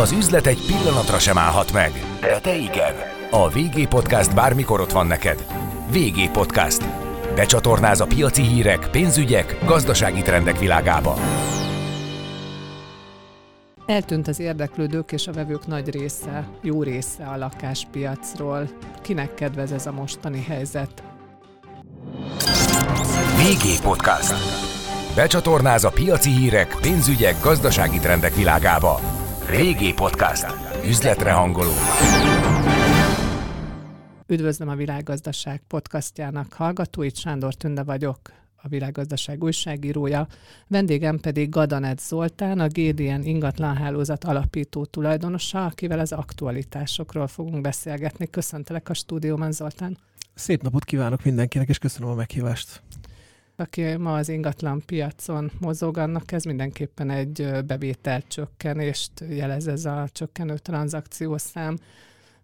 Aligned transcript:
Az 0.00 0.12
üzlet 0.12 0.46
egy 0.46 0.66
pillanatra 0.66 1.18
sem 1.18 1.38
állhat 1.38 1.72
meg, 1.72 1.92
de 2.20 2.38
te 2.40 2.56
igen. 2.56 2.94
A 3.30 3.48
VG 3.48 3.88
Podcast 3.88 4.34
bármikor 4.34 4.80
ott 4.80 4.92
van 4.92 5.06
neked. 5.06 5.46
VG 5.90 6.30
Podcast. 6.30 6.84
Becsatornáz 7.34 8.00
a 8.00 8.06
piaci 8.06 8.42
hírek, 8.42 8.88
pénzügyek, 8.90 9.56
gazdasági 9.64 10.22
trendek 10.22 10.58
világába. 10.58 11.16
Eltűnt 13.86 14.28
az 14.28 14.38
érdeklődők 14.38 15.12
és 15.12 15.26
a 15.26 15.32
vevők 15.32 15.66
nagy 15.66 15.90
része, 15.90 16.48
jó 16.62 16.82
része 16.82 17.24
a 17.24 17.36
lakáspiacról. 17.36 18.68
Kinek 19.02 19.34
kedvez 19.34 19.72
ez 19.72 19.86
a 19.86 19.92
mostani 19.92 20.44
helyzet? 20.48 21.02
VG 23.36 23.82
Podcast. 23.82 24.34
Becsatornáz 25.14 25.84
a 25.84 25.90
piaci 25.90 26.30
hírek, 26.30 26.76
pénzügyek, 26.80 27.40
gazdasági 27.42 27.98
trendek 27.98 28.34
világába. 28.34 29.13
VG 29.50 29.94
Podcast. 29.94 30.46
Üzletre 30.86 31.32
hangoló. 31.32 31.70
Üdvözlöm 34.26 34.68
a 34.68 34.74
Világgazdaság 34.74 35.62
podcastjának 35.68 36.52
hallgatóit, 36.52 37.16
Sándor 37.16 37.54
Tünde 37.54 37.82
vagyok, 37.82 38.18
a 38.56 38.68
Világgazdaság 38.68 39.42
újságírója. 39.42 40.26
Vendégem 40.66 41.20
pedig 41.20 41.48
Gadanet 41.48 42.00
Zoltán, 42.00 42.60
a 42.60 42.66
GDN 42.66 43.22
ingatlanhálózat 43.22 44.24
alapító 44.24 44.84
tulajdonosa, 44.84 45.64
akivel 45.64 45.98
az 45.98 46.12
aktualitásokról 46.12 47.26
fogunk 47.26 47.60
beszélgetni. 47.60 48.30
Köszöntelek 48.30 48.88
a 48.88 48.94
stúdióban, 48.94 49.52
Zoltán. 49.52 49.98
Szép 50.34 50.62
napot 50.62 50.84
kívánok 50.84 51.24
mindenkinek, 51.24 51.68
és 51.68 51.78
köszönöm 51.78 52.08
a 52.08 52.14
meghívást. 52.14 52.82
Aki 53.56 53.96
ma 53.96 54.16
az 54.16 54.28
ingatlan 54.28 54.82
piacon 54.86 55.50
mozog, 55.60 55.98
annak 55.98 56.32
ez 56.32 56.44
mindenképpen 56.44 57.10
egy 57.10 57.48
bevételcsökkenést 57.66 59.12
jelez 59.28 59.66
ez 59.66 59.84
a 59.84 60.08
csökkenő 60.12 60.58
tranzakciószám. 60.58 61.76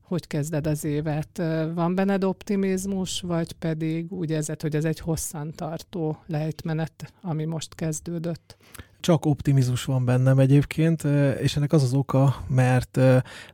Hogy 0.01 0.27
kezded 0.27 0.67
az 0.67 0.85
évet? 0.85 1.43
Van 1.75 1.95
benned 1.95 2.25
optimizmus, 2.25 3.21
vagy 3.21 3.53
pedig 3.53 4.13
úgy 4.13 4.31
érzed, 4.31 4.61
hogy 4.61 4.77
ez 4.77 4.85
egy 4.85 4.99
hosszantartó 5.01 6.23
lejtmenet, 6.27 7.13
ami 7.23 7.45
most 7.45 7.75
kezdődött? 7.75 8.57
Csak 9.01 9.25
optimizmus 9.27 9.85
van 9.85 10.05
bennem 10.05 10.39
egyébként, 10.39 11.03
és 11.41 11.57
ennek 11.57 11.73
az 11.73 11.83
az 11.83 11.95
oka, 11.95 12.45
mert 12.49 13.01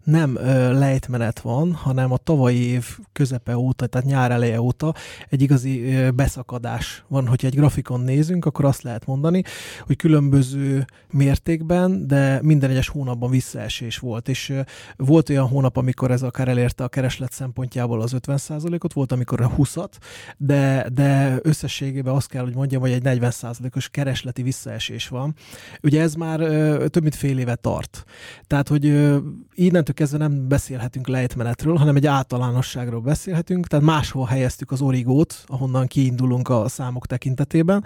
nem 0.05 0.39
lejtmenet 0.73 1.41
van, 1.41 1.73
hanem 1.73 2.13
a 2.13 2.17
tavalyi 2.17 2.61
év 2.61 2.99
közepe 3.13 3.57
óta, 3.57 3.87
tehát 3.87 4.07
nyár 4.07 4.31
eleje 4.31 4.61
óta 4.61 4.95
egy 5.29 5.43
igazi 5.43 5.95
beszakadás 6.15 7.05
van. 7.09 7.27
Hogyha 7.27 7.47
egy 7.47 7.57
grafikon 7.57 8.01
nézünk, 8.01 8.45
akkor 8.45 8.65
azt 8.65 8.83
lehet 8.83 9.07
mondani, 9.07 9.43
hogy 9.87 9.97
különböző 9.97 10.85
mértékben, 11.11 12.07
de 12.07 12.41
minden 12.43 12.71
egyes 12.71 12.89
hónapban 12.89 13.31
visszaesés 13.31 13.99
volt, 13.99 14.29
és 14.29 14.53
volt 14.97 15.29
olyan 15.29 15.49
hónap, 15.49 15.77
amikor 15.77 16.11
ez 16.11 16.23
akár 16.23 16.49
elérte 16.49 16.85
a 16.85 16.89
kereslet 16.89 17.33
szempontjából 17.33 18.01
az 18.01 18.15
50%-ot, 18.27 18.93
volt, 18.93 19.13
amikor 19.13 19.41
a 19.41 19.51
20-at, 19.57 19.93
de, 20.37 20.87
de 20.93 21.39
összességében 21.43 22.15
azt 22.15 22.29
kell, 22.29 22.43
hogy 22.43 22.55
mondjam, 22.55 22.81
hogy 22.81 22.93
egy 22.93 23.03
40%-os 23.05 23.89
keresleti 23.89 24.43
visszaesés 24.43 25.09
van, 25.09 25.35
Ugye 25.83 26.01
ez 26.01 26.15
már 26.15 26.41
ö, 26.41 26.87
több 26.89 27.03
mint 27.03 27.15
fél 27.15 27.39
éve 27.39 27.55
tart. 27.55 28.05
Tehát, 28.47 28.69
hogy 28.69 28.87
ö, 28.87 29.17
innentől 29.55 29.95
kezdve 29.95 30.19
nem 30.19 30.49
beszélhetünk 30.49 31.09
lejtmenetről, 31.09 31.77
hanem 31.77 31.97
egy 31.97 32.07
általánosságról 32.07 33.01
beszélhetünk, 33.01 33.67
tehát 33.67 33.85
máshol 33.85 34.27
helyeztük 34.27 34.71
az 34.71 34.81
origót, 34.81 35.45
ahonnan 35.47 35.87
kiindulunk 35.87 36.49
a 36.49 36.69
számok 36.69 37.07
tekintetében. 37.07 37.85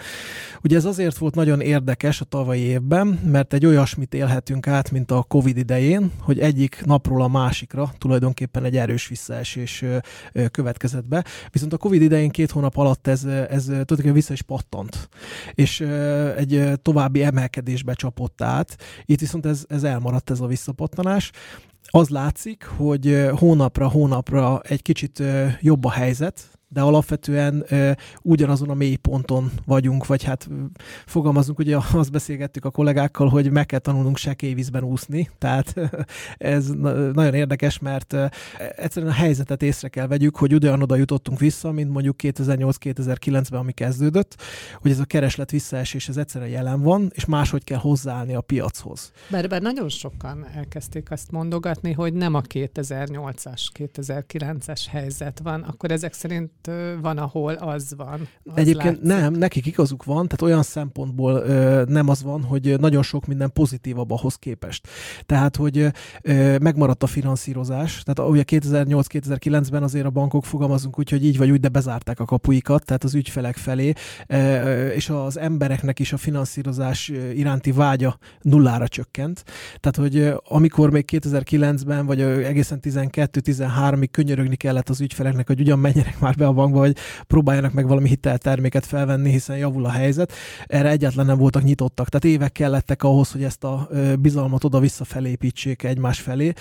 Ugye 0.62 0.76
ez 0.76 0.84
azért 0.84 1.18
volt 1.18 1.34
nagyon 1.34 1.60
érdekes 1.60 2.20
a 2.20 2.24
tavalyi 2.24 2.60
évben, 2.60 3.06
mert 3.24 3.52
egy 3.52 3.66
olyasmit 3.66 4.14
élhetünk 4.14 4.66
át, 4.66 4.90
mint 4.90 5.10
a 5.10 5.22
Covid 5.22 5.56
idején, 5.56 6.12
hogy 6.20 6.38
egyik 6.38 6.82
napról 6.84 7.22
a 7.22 7.28
másikra 7.28 7.92
tulajdonképpen 7.98 8.64
egy 8.64 8.76
erős 8.76 9.08
visszaesés 9.08 9.84
következett 10.50 11.06
be. 11.06 11.24
Viszont 11.50 11.72
a 11.72 11.76
Covid 11.76 12.02
idején 12.02 12.30
két 12.30 12.50
hónap 12.50 12.76
alatt 12.76 13.06
ez, 13.06 13.24
ez 13.24 13.64
tulajdonképpen 13.64 14.12
vissza 14.12 14.32
is 14.32 14.42
pattant. 14.42 15.08
És 15.54 15.80
egy 16.36 16.72
további 16.82 17.22
emelkedésbe 17.40 17.94
csapott 17.94 18.42
át. 18.42 18.76
Itt 19.04 19.20
viszont 19.20 19.46
ez, 19.46 19.64
ez 19.68 19.84
elmaradt 19.84 20.30
ez 20.30 20.40
a 20.40 20.46
visszapattanás. 20.46 21.30
Az 21.82 22.08
látszik, 22.08 22.64
hogy 22.64 23.28
hónapra 23.34 23.88
hónapra 23.88 24.60
egy 24.60 24.82
kicsit 24.82 25.22
jobb 25.60 25.84
a 25.84 25.90
helyzet, 25.90 26.59
de 26.72 26.80
alapvetően 26.80 27.64
ö, 27.68 27.90
ugyanazon 28.22 28.70
a 28.70 28.74
mély 28.74 28.96
ponton 28.96 29.50
vagyunk, 29.66 30.06
vagy 30.06 30.22
hát 30.22 30.48
fogalmazunk, 31.06 31.58
ugye 31.58 31.76
azt 31.92 32.12
beszélgettük 32.12 32.64
a 32.64 32.70
kollégákkal, 32.70 33.28
hogy 33.28 33.50
meg 33.50 33.66
kell 33.66 33.78
tanulnunk 33.78 34.16
sekélyvízben 34.16 34.82
úszni, 34.82 35.30
tehát 35.38 35.74
ez 36.38 36.68
nagyon 37.12 37.34
érdekes, 37.34 37.78
mert 37.78 38.16
egyszerűen 38.76 39.12
a 39.12 39.14
helyzetet 39.14 39.62
észre 39.62 39.88
kell 39.88 40.06
vegyük, 40.06 40.36
hogy 40.36 40.54
ugyanoda 40.54 40.96
jutottunk 40.96 41.38
vissza, 41.38 41.70
mint 41.70 41.90
mondjuk 41.90 42.16
2008-2009-ben, 42.22 43.60
ami 43.60 43.72
kezdődött, 43.72 44.36
hogy 44.80 44.90
ez 44.90 44.98
a 44.98 45.04
kereslet 45.04 45.50
visszaesés, 45.50 46.08
ez 46.08 46.16
egyszerűen 46.16 46.50
jelen 46.50 46.82
van, 46.82 47.10
és 47.14 47.24
máshogy 47.24 47.64
kell 47.64 47.78
hozzáállni 47.78 48.34
a 48.34 48.40
piachoz. 48.40 49.12
Bár, 49.30 49.48
bár 49.48 49.62
nagyon 49.62 49.88
sokan 49.88 50.46
elkezdték 50.54 51.10
azt 51.10 51.30
mondogatni, 51.30 51.92
hogy 51.92 52.12
nem 52.12 52.34
a 52.34 52.40
2008-as, 52.40 53.66
2009-es 53.74 54.82
helyzet 54.90 55.40
van, 55.42 55.62
akkor 55.62 55.90
ezek 55.90 56.12
szerint 56.12 56.50
van, 57.00 57.18
ahol 57.18 57.52
az 57.52 57.94
van. 57.96 58.28
Az 58.44 58.52
Egyébként 58.54 59.02
látszik. 59.02 59.22
nem, 59.22 59.32
nekik 59.32 59.66
igazuk 59.66 60.04
van, 60.04 60.28
tehát 60.28 60.42
olyan 60.42 60.62
szempontból 60.62 61.32
ö, 61.32 61.82
nem 61.88 62.08
az 62.08 62.22
van, 62.22 62.42
hogy 62.42 62.74
nagyon 62.78 63.02
sok 63.02 63.26
minden 63.26 63.52
pozitívabb 63.52 64.10
ahhoz 64.10 64.34
képest. 64.34 64.88
Tehát, 65.26 65.56
hogy 65.56 65.86
ö, 66.22 66.58
megmaradt 66.58 67.02
a 67.02 67.06
finanszírozás, 67.06 68.02
tehát 68.02 68.30
ugye 68.30 68.42
2008-2009-ben 68.46 69.82
azért 69.82 70.06
a 70.06 70.10
bankok 70.10 70.44
fogalmazunk 70.44 70.98
úgy, 70.98 71.10
hogy 71.10 71.24
így 71.24 71.38
vagy 71.38 71.50
úgy, 71.50 71.60
de 71.60 71.68
bezárták 71.68 72.20
a 72.20 72.24
kapuikat, 72.24 72.84
tehát 72.84 73.04
az 73.04 73.14
ügyfelek 73.14 73.56
felé, 73.56 73.92
ö, 74.26 74.86
és 74.88 75.08
az 75.08 75.38
embereknek 75.38 75.98
is 75.98 76.12
a 76.12 76.16
finanszírozás 76.16 77.08
iránti 77.34 77.72
vágya 77.72 78.18
nullára 78.40 78.88
csökkent. 78.88 79.44
Tehát, 79.80 79.96
hogy 79.96 80.34
amikor 80.48 80.90
még 80.90 81.04
2009-ben, 81.12 82.06
vagy 82.06 82.20
egészen 82.20 82.78
12-13-ig 82.82 84.08
könyörögni 84.10 84.56
kellett 84.56 84.88
az 84.88 85.00
ügyfeleknek, 85.00 85.46
hogy 85.46 85.60
ugyan 85.60 85.78
menjenek 85.78 86.20
már 86.20 86.34
be 86.34 86.46
a 86.50 86.52
bankba, 86.52 86.78
hogy 86.78 86.96
próbáljanak 87.26 87.72
meg 87.72 87.86
valami 87.86 88.08
hitelterméket 88.08 88.86
felvenni, 88.86 89.30
hiszen 89.30 89.56
javul 89.56 89.84
a 89.84 89.90
helyzet. 89.90 90.32
Erre 90.66 90.88
egyáltalán 90.88 91.26
nem 91.26 91.38
voltak 91.38 91.62
nyitottak. 91.62 92.08
Tehát 92.08 92.36
évek 92.36 92.52
kellettek 92.52 93.02
ahhoz, 93.02 93.32
hogy 93.32 93.42
ezt 93.42 93.64
a 93.64 93.88
bizalmat 94.20 94.64
oda-vissza 94.64 95.04
felépítsék 95.04 95.82
egymás 95.82 96.20
felé. 96.20 96.52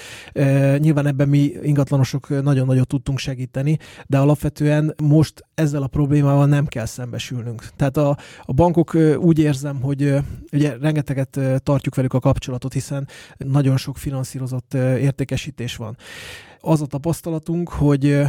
Nyilván 0.78 1.08
ebben 1.08 1.30
mi 1.30 1.52
ingatlanosok 1.64 2.44
nagyon 2.44 2.66
nagyot 2.66 2.88
tudtunk 2.88 3.18
segíteni, 3.18 3.78
de 4.08 4.18
alapvetően 4.18 4.96
most 5.04 5.46
ezzel 5.54 5.84
a 5.84 5.88
problémával 5.88 6.46
nem 6.46 6.66
kell 6.66 6.86
szembesülnünk. 6.86 7.64
Tehát 7.76 7.98
a, 7.98 8.18
a 8.44 8.54
bankok 8.54 8.94
úgy 9.18 9.40
érzem, 9.40 9.82
hogy 9.82 10.14
ugye 10.52 10.78
rengeteget 10.82 11.40
tartjuk 11.64 11.96
velük 11.96 12.14
a 12.14 12.20
kapcsolatot, 12.20 12.74
hiszen 12.74 13.08
nagyon 13.38 13.78
sok 13.78 13.98
finanszírozott 13.98 14.74
értékesítés 14.74 15.76
van. 15.76 15.98
Az 16.62 16.82
a 16.82 16.86
tapasztalatunk, 16.86 17.70
hogy 17.70 18.22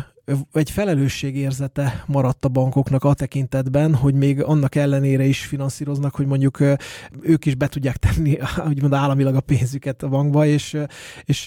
egy 0.52 0.70
felelősségérzete 0.70 2.04
maradt 2.06 2.44
a 2.44 2.48
bankoknak 2.48 3.04
a 3.04 3.14
tekintetben, 3.14 3.94
hogy 3.94 4.14
még 4.14 4.42
annak 4.42 4.74
ellenére 4.74 5.24
is 5.24 5.44
finanszíroznak, 5.44 6.14
hogy 6.14 6.26
mondjuk 6.26 6.58
ők 7.20 7.46
is 7.46 7.54
be 7.54 7.68
tudják 7.68 7.96
tenni 7.96 8.38
úgymond 8.68 8.92
államilag 8.92 9.34
a 9.34 9.40
pénzüket 9.40 10.02
a 10.02 10.08
bankba, 10.08 10.46
és, 10.46 10.76
és 11.24 11.42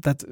tehát 0.00 0.26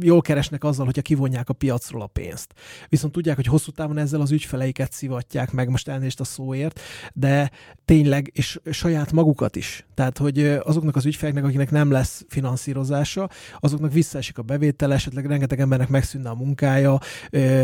jól 0.00 0.20
keresnek 0.20 0.64
azzal, 0.64 0.84
hogyha 0.84 1.02
kivonják 1.02 1.48
a 1.48 1.52
piacról 1.52 2.02
a 2.02 2.06
pénzt. 2.06 2.54
Viszont 2.88 3.12
tudják, 3.12 3.36
hogy 3.36 3.46
hosszú 3.46 3.70
távon 3.70 3.98
ezzel 3.98 4.20
az 4.20 4.30
ügyfeleiket 4.30 4.92
szivatják 4.92 5.52
meg, 5.52 5.68
most 5.68 5.88
elnézést 5.88 6.20
a 6.20 6.24
szóért, 6.24 6.80
de 7.12 7.50
tényleg, 7.84 8.30
és 8.34 8.60
saját 8.70 9.12
magukat 9.12 9.56
is. 9.56 9.86
Tehát, 9.94 10.18
hogy 10.18 10.44
azoknak 10.44 10.96
az 10.96 11.06
ügyfeleknek, 11.06 11.44
akiknek 11.44 11.70
nem 11.70 11.90
lesz 11.90 12.24
finanszírozása, 12.28 13.28
azoknak 13.58 13.92
visszaesik 13.92 14.38
a 14.38 14.42
bevétel, 14.42 14.92
esetleg 15.10 15.30
rengeteg 15.30 15.60
embernek 15.60 15.88
megszűnne 15.88 16.28
a 16.28 16.34
munkája, 16.34 16.98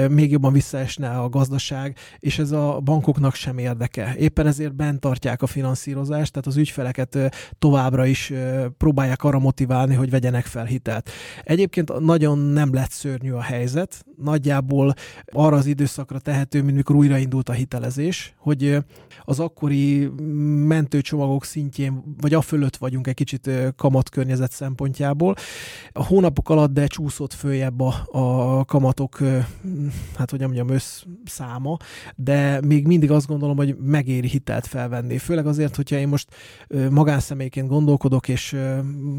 még 0.09 0.31
jobban 0.31 0.53
visszaesne 0.53 1.09
a 1.09 1.29
gazdaság, 1.29 1.97
és 2.19 2.39
ez 2.39 2.51
a 2.51 2.81
bankoknak 2.85 3.35
sem 3.35 3.59
érdeke. 3.59 4.15
Éppen 4.19 4.47
ezért 4.47 4.75
bent 4.75 5.01
tartják 5.01 5.43
a 5.43 5.47
finanszírozást, 5.47 6.33
tehát 6.33 6.47
az 6.47 6.57
ügyfeleket 6.57 7.19
továbbra 7.59 8.07
is 8.07 8.33
próbálják 8.79 9.25
arra 9.25 9.39
motiválni, 9.39 9.95
hogy 9.95 10.11
vegyenek 10.11 10.45
fel 10.45 10.65
hitelt. 10.65 11.11
Egyébként 11.45 11.99
nagyon 11.99 12.39
nem 12.39 12.75
lett 12.75 12.91
szörnyű 12.91 13.33
a 13.33 13.43
helyzet, 13.43 14.05
nagyjából 14.17 14.95
arra 15.33 15.57
az 15.57 15.67
időszakra 15.67 16.19
tehető, 16.19 16.63
mint 16.63 16.77
mikor 16.77 16.97
újraindult 16.97 17.49
a 17.49 17.53
hitelezés, 17.53 18.35
hogy 18.39 18.79
az 19.25 19.41
akkori 19.41 20.11
mentőcsomagok 20.67 21.45
szintjén, 21.45 22.03
vagy 22.21 22.35
a 22.35 22.41
fölött 22.41 22.77
vagyunk 22.77 23.07
egy 23.07 23.15
kicsit 23.15 23.51
kamatkörnyezet 23.77 24.53
szempontjából. 24.53 25.35
A 25.93 26.05
hónapok 26.05 26.49
alatt 26.49 26.73
de 26.73 26.87
csúszott 26.87 27.33
följebb 27.37 27.81
a, 27.81 27.95
a 28.11 28.65
kamatok 28.65 29.19
hát 30.17 30.31
hogy 30.31 30.41
mondjam, 30.41 30.69
összszáma, 30.69 31.77
de 32.17 32.61
még 32.61 32.87
mindig 32.87 33.11
azt 33.11 33.27
gondolom, 33.27 33.57
hogy 33.57 33.77
megéri 33.81 34.29
hitelt 34.29 34.67
felvenni. 34.67 35.19
Főleg 35.19 35.47
azért, 35.47 35.77
hogyha 35.77 35.97
én 35.97 36.09
most 36.09 36.29
magánszemélyként 36.91 37.69
gondolkodok, 37.69 38.29
és 38.29 38.57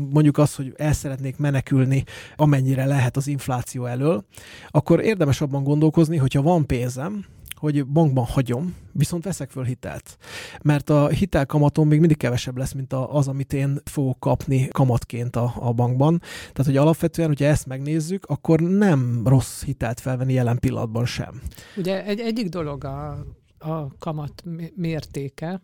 mondjuk 0.10 0.38
azt, 0.38 0.56
hogy 0.56 0.74
el 0.78 0.94
szeretnék 0.94 1.38
menekülni, 1.38 2.04
amennyire 2.36 2.86
lehet 2.86 3.18
az 3.18 3.28
infláció 3.28 3.86
elől, 3.86 4.26
akkor 4.70 5.04
érdemes 5.04 5.42
abban 5.42 5.64
gondolkozni, 5.64 6.18
hogyha 6.18 6.42
van 6.42 6.66
pénzem, 6.66 7.26
hogy 7.58 7.88
bankban 7.88 8.26
hagyom, 8.26 8.76
viszont 8.92 9.24
veszek 9.24 9.50
föl 9.50 9.64
hitelt. 9.64 10.18
Mert 10.62 10.90
a 10.90 11.08
hitelkamatom 11.08 11.88
még 11.88 12.00
mindig 12.00 12.18
kevesebb 12.18 12.58
lesz, 12.58 12.74
mint 12.74 12.94
az, 12.94 13.28
amit 13.28 13.54
én 13.54 13.82
fogok 13.86 14.20
kapni 14.20 14.68
kamatként 14.68 15.36
a, 15.36 15.54
a 15.60 15.74
bankban. 15.74 16.20
Tehát, 16.20 16.66
hogy 16.66 16.78
alapvetően, 16.78 17.28
hogyha 17.28 17.46
ezt 17.46 17.66
megnézzük, 17.66 18.26
akkor 18.26 18.60
nem 18.60 19.22
rossz 19.26 19.64
hitelt 19.64 20.00
felvenni 20.00 20.34
jelen 20.34 20.60
pillanatban 20.60 21.06
sem. 21.06 21.42
Ugye 21.78 22.06
egy, 22.06 22.20
egyik 22.20 22.50
dolog 22.50 22.84
a, 22.84 23.26
a 23.60 23.98
kamat 24.00 24.44
mértéke, 24.76 25.62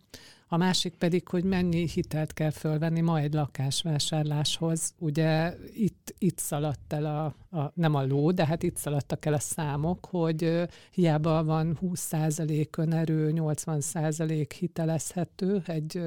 a 0.54 0.58
másik 0.58 0.94
pedig, 0.94 1.28
hogy 1.28 1.44
mennyi 1.44 1.88
hitelt 1.88 2.34
kell 2.34 2.50
fölvenni 2.50 3.02
ma 3.02 3.20
egy 3.20 3.34
lakásvásárláshoz. 3.34 4.94
Ugye 4.98 5.56
itt, 5.74 6.16
itt 6.18 6.38
szaladt 6.38 6.94
el 6.94 7.06
a, 7.06 7.26
a, 7.58 7.72
nem 7.74 7.96
a 7.96 8.06
ló, 8.06 8.32
de 8.32 8.46
hát 8.46 8.64
itt 8.64 8.78
szaladtak 8.78 9.26
el 9.26 9.34
a 9.34 9.40
számok, 9.40 10.06
hogy 10.10 10.68
hiába 10.92 11.44
van 11.44 11.78
20% 11.82 12.78
önerő, 12.78 13.32
80% 13.36 14.50
hitelezhető 14.60 15.62
egy 15.66 16.02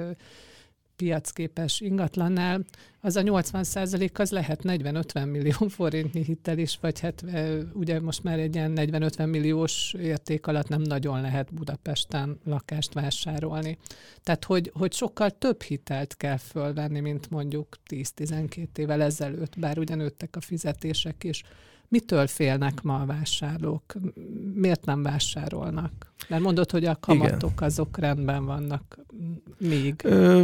piacképes 0.96 1.80
ingatlannál, 1.80 2.64
az 3.00 3.16
a 3.16 3.20
80 3.20 3.64
százalék 3.64 4.18
az 4.18 4.30
lehet 4.30 4.60
40-50 4.62 5.30
millió 5.30 5.68
forintnyi 5.68 6.22
hitel 6.22 6.58
is, 6.58 6.78
vagy 6.80 7.00
hát 7.00 7.24
ugye 7.72 8.00
most 8.00 8.22
már 8.22 8.38
egy 8.38 8.54
ilyen 8.54 8.72
40-50 8.76 9.30
milliós 9.30 9.94
érték 9.98 10.46
alatt 10.46 10.68
nem 10.68 10.80
nagyon 10.80 11.20
lehet 11.20 11.54
Budapesten 11.54 12.38
lakást 12.44 12.92
vásárolni. 12.92 13.78
Tehát, 14.22 14.44
hogy, 14.44 14.70
hogy 14.74 14.92
sokkal 14.92 15.30
több 15.30 15.62
hitelt 15.62 16.16
kell 16.16 16.36
fölvenni, 16.36 17.00
mint 17.00 17.30
mondjuk 17.30 17.76
10-12 17.90 18.78
évvel 18.78 19.02
ezelőtt, 19.02 19.58
bár 19.58 19.78
ugye 19.78 19.94
nőttek 19.94 20.36
a 20.36 20.40
fizetések 20.40 21.24
is. 21.24 21.42
Mitől 21.88 22.26
félnek 22.26 22.82
ma 22.82 23.00
a 23.00 23.06
vásárlók? 23.06 23.94
Miért 24.54 24.84
nem 24.84 25.02
vásárolnak? 25.02 26.14
Mert 26.28 26.42
mondod, 26.42 26.70
hogy 26.70 26.84
a 26.84 26.96
kamatok 27.00 27.50
Igen. 27.50 27.68
azok 27.68 27.98
rendben 27.98 28.44
vannak 28.44 28.98
még. 29.58 30.00
Ö, 30.04 30.42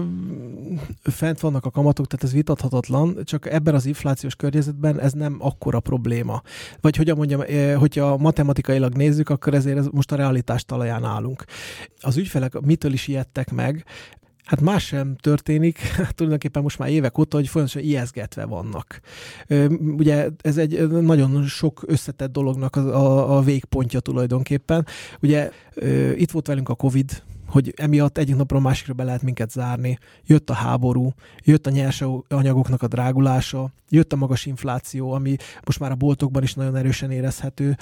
fent 1.02 1.40
vannak 1.40 1.64
a 1.64 1.70
kamatok, 1.70 2.06
tehát 2.06 2.24
ez 2.24 2.32
vitathatatlan, 2.32 3.18
csak 3.24 3.46
ebben 3.46 3.74
az 3.74 3.86
inflációs 3.86 4.34
környezetben 4.34 5.00
ez 5.00 5.12
nem 5.12 5.36
akkora 5.38 5.80
probléma. 5.80 6.42
Vagy 6.80 6.96
hogyan 6.96 7.16
mondjam, 7.16 7.42
hogyha 7.78 8.16
matematikailag 8.16 8.94
nézzük, 8.94 9.28
akkor 9.28 9.54
ezért 9.54 9.78
ez 9.78 9.86
most 9.86 10.12
a 10.12 10.16
realitás 10.16 10.64
talaján 10.64 11.04
állunk. 11.04 11.44
Az 12.00 12.16
ügyfelek 12.16 12.60
mitől 12.60 12.92
is 12.92 13.08
ijedtek 13.08 13.52
meg? 13.52 13.84
Hát 14.44 14.60
más 14.60 14.84
sem 14.84 15.16
történik, 15.16 15.78
tulajdonképpen 16.14 16.62
most 16.62 16.78
már 16.78 16.88
évek 16.88 17.18
óta, 17.18 17.36
hogy 17.36 17.48
folyamatosan 17.48 17.88
ijeszgetve 17.88 18.44
vannak. 18.44 19.00
Ugye 19.96 20.28
ez 20.40 20.56
egy 20.56 20.88
nagyon 20.88 21.46
sok 21.46 21.82
összetett 21.86 22.32
dolognak 22.32 22.76
a, 22.76 22.80
a, 22.80 23.36
a 23.36 23.42
végpontja 23.42 24.00
tulajdonképpen. 24.00 24.86
Ugye 25.20 25.50
itt 26.16 26.30
volt 26.30 26.46
velünk 26.46 26.68
a 26.68 26.74
Covid, 26.74 27.22
hogy 27.52 27.74
emiatt 27.76 28.18
egyik 28.18 28.36
napról 28.36 28.60
másikra 28.60 28.92
be 28.92 29.04
lehet 29.04 29.22
minket 29.22 29.50
zárni. 29.50 29.98
Jött 30.24 30.50
a 30.50 30.54
háború, 30.54 31.12
jött 31.44 31.66
a 31.66 31.70
nyersanyagoknak 31.70 32.82
a 32.82 32.86
drágulása, 32.86 33.72
jött 33.88 34.12
a 34.12 34.16
magas 34.16 34.46
infláció, 34.46 35.12
ami 35.12 35.36
most 35.64 35.78
már 35.78 35.90
a 35.90 35.94
boltokban 35.94 36.42
is 36.42 36.54
nagyon 36.54 36.76
erősen 36.76 37.10
érezhető. 37.10 37.76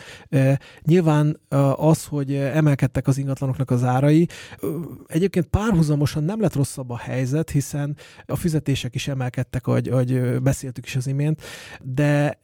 Nyilván 0.83 1.41
az, 1.77 2.05
hogy 2.05 2.35
emelkedtek 2.35 3.07
az 3.07 3.19
ingatlanoknak 3.19 3.71
az 3.71 3.85
árai, 3.85 4.29
egyébként 5.07 5.47
párhuzamosan 5.47 6.25
nem 6.25 6.41
lett 6.41 6.55
rosszabb 6.55 6.91
a 6.91 6.97
helyzet, 6.97 7.51
hiszen 7.51 7.97
a 8.27 8.37
fizetések 8.37 8.95
is 8.95 9.09
emelkedtek, 9.09 9.67
ahogy, 9.67 9.89
ahogy 9.89 10.41
beszéltük 10.43 10.87
is 10.87 10.97
az 10.97 11.07
imént, 11.07 11.43
de 11.83 12.39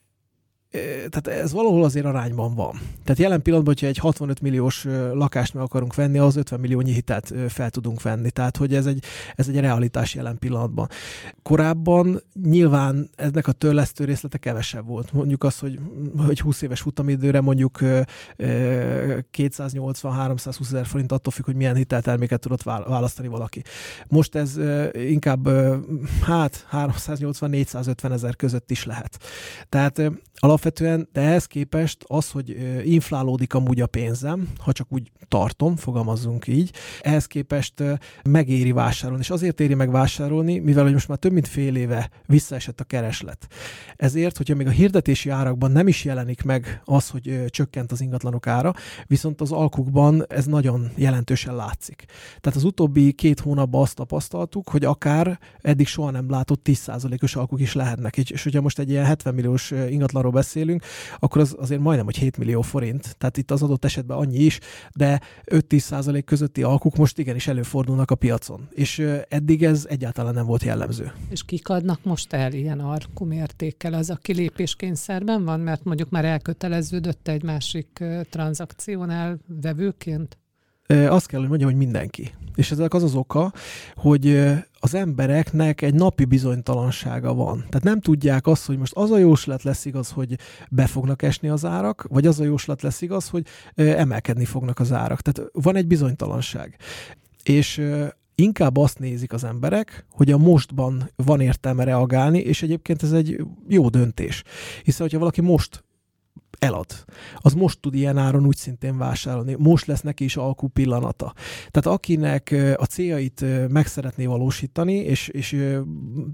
tehát 1.09 1.27
ez 1.27 1.53
valahol 1.53 1.85
azért 1.85 2.07
arányban 2.07 2.55
van. 2.55 2.81
Tehát 3.05 3.21
jelen 3.21 3.43
pillanatban, 3.43 3.75
hogyha 3.75 3.91
egy 3.91 3.99
65 3.99 4.41
milliós 4.41 4.87
lakást 5.13 5.55
meg 5.55 5.63
akarunk 5.63 5.95
venni, 5.95 6.19
az 6.19 6.37
50 6.37 6.61
milliónyi 6.61 6.93
hitelt 6.93 7.33
fel 7.49 7.71
tudunk 7.71 8.03
venni. 8.03 8.31
Tehát, 8.31 8.57
hogy 8.57 8.75
ez 8.75 8.87
egy, 8.87 9.05
ez 9.35 9.49
egy 9.49 9.61
realitás 9.61 10.15
jelen 10.15 10.39
pillanatban. 10.39 10.89
Korábban 11.43 12.23
nyilván 12.43 13.11
ennek 13.17 13.47
a 13.47 13.53
törlesztő 13.53 14.05
részlete 14.05 14.39
kevesebb 14.39 14.87
volt. 14.87 15.13
Mondjuk 15.13 15.45
az, 15.45 15.59
hogy, 15.59 15.79
hogy 16.27 16.41
20 16.41 16.63
éves 16.63 16.81
futamidőre 16.81 17.41
mondjuk 17.41 17.79
280-320 18.39 20.61
ezer 20.61 20.87
forint 20.87 21.13
attól 21.13 21.33
függ, 21.33 21.45
hogy 21.45 21.57
milyen 21.57 21.75
hitelterméket 21.75 22.41
tudott 22.41 22.63
választani 22.63 23.29
valaki. 23.29 23.63
Most 24.09 24.35
ez 24.35 24.59
inkább 24.93 25.49
hát 26.23 26.67
380-450 26.73 28.13
ezer 28.13 28.37
között 28.37 28.71
is 28.71 28.85
lehet. 28.85 29.19
Tehát 29.69 30.13
alapvetően, 30.35 30.66
de 30.73 31.21
ehhez 31.21 31.47
képest 31.47 32.05
az, 32.07 32.31
hogy 32.31 32.57
inflálódik 32.85 33.55
amúgy 33.55 33.81
a 33.81 33.87
pénzem, 33.87 34.49
ha 34.59 34.73
csak 34.73 34.87
úgy 34.91 35.11
tartom, 35.29 35.77
fogalmazzunk 35.77 36.47
így, 36.47 36.71
ehhez 37.01 37.27
képest 37.27 37.83
megéri 38.25 38.73
vásárolni. 38.73 39.23
És 39.23 39.31
azért 39.31 39.61
éri 39.61 39.75
meg 39.75 39.91
vásárolni, 39.91 40.59
mivel 40.59 40.83
hogy 40.83 40.93
most 40.93 41.09
már 41.09 41.19
több 41.19 41.33
mint 41.33 41.49
fél 41.49 41.77
éve 41.77 42.11
visszaesett 42.27 42.81
a 42.81 42.85
kereslet. 42.85 43.47
Ezért, 43.97 44.37
hogyha 44.37 44.55
még 44.55 44.67
a 44.67 44.71
hirdetési 44.71 45.29
árakban 45.29 45.71
nem 45.71 45.89
is 45.89 46.05
jelenik 46.05 46.43
meg 46.43 46.81
az, 46.85 47.09
hogy 47.09 47.45
csökkent 47.47 47.93
az 47.93 48.01
ingatlanok 48.01 48.47
ára, 48.47 48.73
viszont 49.07 49.41
az 49.41 49.53
alkukban 49.53 50.25
ez 50.29 50.45
nagyon 50.45 50.91
jelentősen 50.95 51.55
látszik. 51.55 52.05
Tehát 52.41 52.59
az 52.59 52.65
utóbbi 52.65 53.13
két 53.13 53.41
hónapban 53.41 53.83
azt 53.83 53.95
tapasztaltuk, 53.95 54.69
hogy 54.69 54.85
akár 54.85 55.39
eddig 55.61 55.87
soha 55.87 56.11
nem 56.11 56.31
látott 56.31 56.61
10%-os 56.65 57.37
alkuk 57.37 57.61
is 57.61 57.75
lehetnek. 57.75 58.17
És 58.17 58.43
hogyha 58.43 58.61
most 58.61 58.79
egy 58.79 58.91
ilyen 58.91 59.05
70 59.05 59.35
milliós 59.35 59.71
ingatlanról 59.71 60.33
beszélünk, 60.47 60.83
akkor 61.19 61.41
az 61.41 61.57
azért 61.59 61.81
majdnem, 61.81 62.05
hogy 62.05 62.17
7 62.17 62.39
millió 62.39 62.61
forint. 62.63 63.17
Tehát 63.19 63.37
itt 63.37 63.51
az 63.51 63.63
adott 63.63 63.85
esetben 63.85 64.17
annyi 64.17 64.39
is, 64.39 64.59
de 64.95 65.21
5-10 65.45 65.79
százalék 65.79 66.25
közötti 66.25 66.63
alkuk 66.63 66.97
most 66.97 67.19
igenis 67.19 67.47
előfordulnak 67.47 68.11
a 68.11 68.15
piacon. 68.15 68.69
És 68.71 68.99
eddig 69.29 69.65
ez 69.65 69.87
egyáltalán 69.89 70.35
nem 70.35 70.47
volt 70.47 70.63
jellemző. 70.63 71.13
És 71.31 71.45
kik 71.45 71.69
adnak 71.69 72.05
most 72.05 72.33
el 72.33 72.53
ilyen 72.53 72.81
arkumértékkel? 72.81 73.93
Az 73.93 74.11
a 74.11 74.17
kilépéskényszerben 74.17 75.45
van, 75.45 75.61
mert 75.61 75.85
mondjuk 75.85 76.11
már 76.11 76.25
elköteleződött 76.25 77.29
egy 77.29 77.43
másik 77.43 78.05
tranzakciónál 78.31 79.39
vevőként? 79.61 80.39
Azt 80.89 81.27
kell, 81.27 81.41
hogy 81.41 81.49
mondjam, 81.49 81.71
hogy 81.71 81.79
mindenki. 81.79 82.33
És 82.55 82.71
ezek 82.71 82.95
az 82.95 83.03
az 83.03 83.15
oka, 83.15 83.53
hogy 83.95 84.51
az 84.81 84.95
embereknek 84.95 85.83
egy 85.83 85.95
napi 85.95 86.25
bizonytalansága 86.25 87.35
van. 87.35 87.57
Tehát 87.57 87.83
nem 87.83 88.01
tudják 88.01 88.47
azt, 88.47 88.67
hogy 88.67 88.79
most 88.79 88.95
az 88.95 89.11
a 89.11 89.19
jóslat 89.19 89.63
lesz 89.63 89.85
igaz, 89.85 90.11
hogy 90.11 90.39
be 90.71 90.87
fognak 90.87 91.23
esni 91.23 91.49
az 91.49 91.65
árak, 91.65 92.07
vagy 92.09 92.27
az 92.27 92.41
a 92.41 92.45
jóslat 92.45 92.83
lesz 92.83 93.03
igaz, 93.03 93.29
hogy 93.29 93.47
emelkedni 93.75 94.45
fognak 94.45 94.79
az 94.79 94.93
árak. 94.93 95.21
Tehát 95.21 95.51
van 95.53 95.77
egy 95.77 95.87
bizonytalanság. 95.87 96.77
És 97.43 97.83
inkább 98.35 98.77
azt 98.77 98.99
nézik 98.99 99.33
az 99.33 99.45
emberek, 99.45 100.07
hogy 100.11 100.31
a 100.31 100.39
mostban 100.39 101.11
van 101.17 101.41
értelme 101.41 101.85
reagálni, 101.85 102.39
és 102.39 102.63
egyébként 102.63 103.03
ez 103.03 103.13
egy 103.13 103.45
jó 103.69 103.89
döntés. 103.89 104.43
Hiszen, 104.83 105.01
hogyha 105.01 105.19
valaki 105.19 105.41
most 105.41 105.85
elad. 106.59 106.87
Az 107.37 107.53
most 107.53 107.81
tud 107.81 107.95
ilyen 107.95 108.19
áron 108.19 108.47
úgy 108.47 108.57
szintén 108.57 108.99
vásárolni. 108.99 109.57
Most 109.59 109.87
lesz 109.87 110.01
neki 110.01 110.25
is 110.25 110.37
alkú 110.37 110.69
pillanata. 110.69 111.33
Tehát 111.71 111.99
akinek 111.99 112.55
a 112.77 112.85
céljait 112.85 113.45
meg 113.69 113.87
szeretné 113.87 114.27
valósítani, 114.27 114.95
és, 114.95 115.29
és 115.29 115.57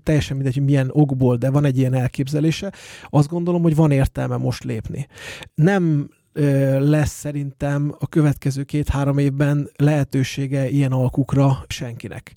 teljesen 0.02 0.36
mindegy, 0.36 0.54
hogy 0.54 0.64
milyen 0.64 0.90
okból, 0.92 1.36
de 1.36 1.50
van 1.50 1.64
egy 1.64 1.78
ilyen 1.78 1.94
elképzelése, 1.94 2.72
azt 3.10 3.28
gondolom, 3.28 3.62
hogy 3.62 3.74
van 3.74 3.90
értelme 3.90 4.36
most 4.36 4.64
lépni. 4.64 5.06
Nem 5.54 6.08
lesz 6.78 7.12
szerintem 7.12 7.94
a 7.98 8.06
következő 8.06 8.62
két-három 8.62 9.18
évben 9.18 9.70
lehetősége 9.76 10.68
ilyen 10.68 10.92
alkukra 10.92 11.64
senkinek. 11.68 12.32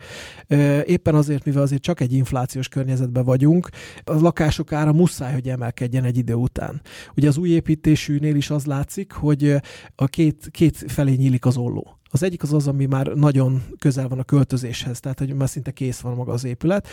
Éppen 0.85 1.15
azért, 1.15 1.45
mivel 1.45 1.61
azért 1.61 1.81
csak 1.81 1.99
egy 1.99 2.13
inflációs 2.13 2.67
környezetben 2.67 3.23
vagyunk, 3.23 3.69
a 4.03 4.13
lakások 4.13 4.71
ára 4.71 4.93
muszáj, 4.93 5.33
hogy 5.33 5.49
emelkedjen 5.49 6.03
egy 6.03 6.17
idő 6.17 6.33
után. 6.33 6.81
Ugye 7.15 7.27
az 7.27 7.37
új 7.37 7.49
építésűnél 7.49 8.35
is 8.35 8.49
az 8.49 8.65
látszik, 8.65 9.11
hogy 9.11 9.55
a 9.95 10.05
két, 10.07 10.47
két 10.51 10.83
felé 10.87 11.13
nyílik 11.13 11.45
az 11.45 11.57
olló. 11.57 11.97
Az 12.09 12.23
egyik 12.23 12.43
az 12.43 12.53
az, 12.53 12.67
ami 12.67 12.85
már 12.85 13.07
nagyon 13.07 13.63
közel 13.79 14.07
van 14.07 14.19
a 14.19 14.23
költözéshez, 14.23 14.99
tehát 14.99 15.19
hogy 15.19 15.33
már 15.33 15.49
szinte 15.49 15.71
kész 15.71 15.99
van 15.99 16.15
maga 16.15 16.31
az 16.31 16.43
épület. 16.43 16.87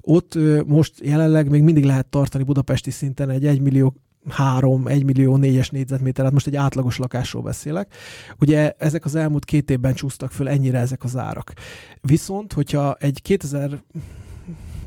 Ott 0.00 0.38
most 0.66 0.94
jelenleg 1.00 1.50
még 1.50 1.62
mindig 1.62 1.84
lehet 1.84 2.06
tartani 2.06 2.44
budapesti 2.44 2.90
szinten 2.90 3.30
egy 3.30 3.46
1 3.46 3.60
millió 3.60 3.94
3, 4.28 4.86
1 4.86 5.04
millió 5.04 5.38
4-es 5.40 5.70
négyzetméter, 5.70 6.24
hát 6.24 6.32
most 6.32 6.46
egy 6.46 6.56
átlagos 6.56 6.98
lakásról 6.98 7.42
beszélek. 7.42 7.94
Ugye 8.40 8.74
ezek 8.78 9.04
az 9.04 9.14
elmúlt 9.14 9.44
két 9.44 9.70
évben 9.70 9.94
csúsztak 9.94 10.30
föl 10.30 10.48
ennyire 10.48 10.78
ezek 10.78 11.04
az 11.04 11.16
árak. 11.16 11.52
Viszont, 12.00 12.52
hogyha 12.52 12.94
egy 12.94 13.22
2000 13.22 13.82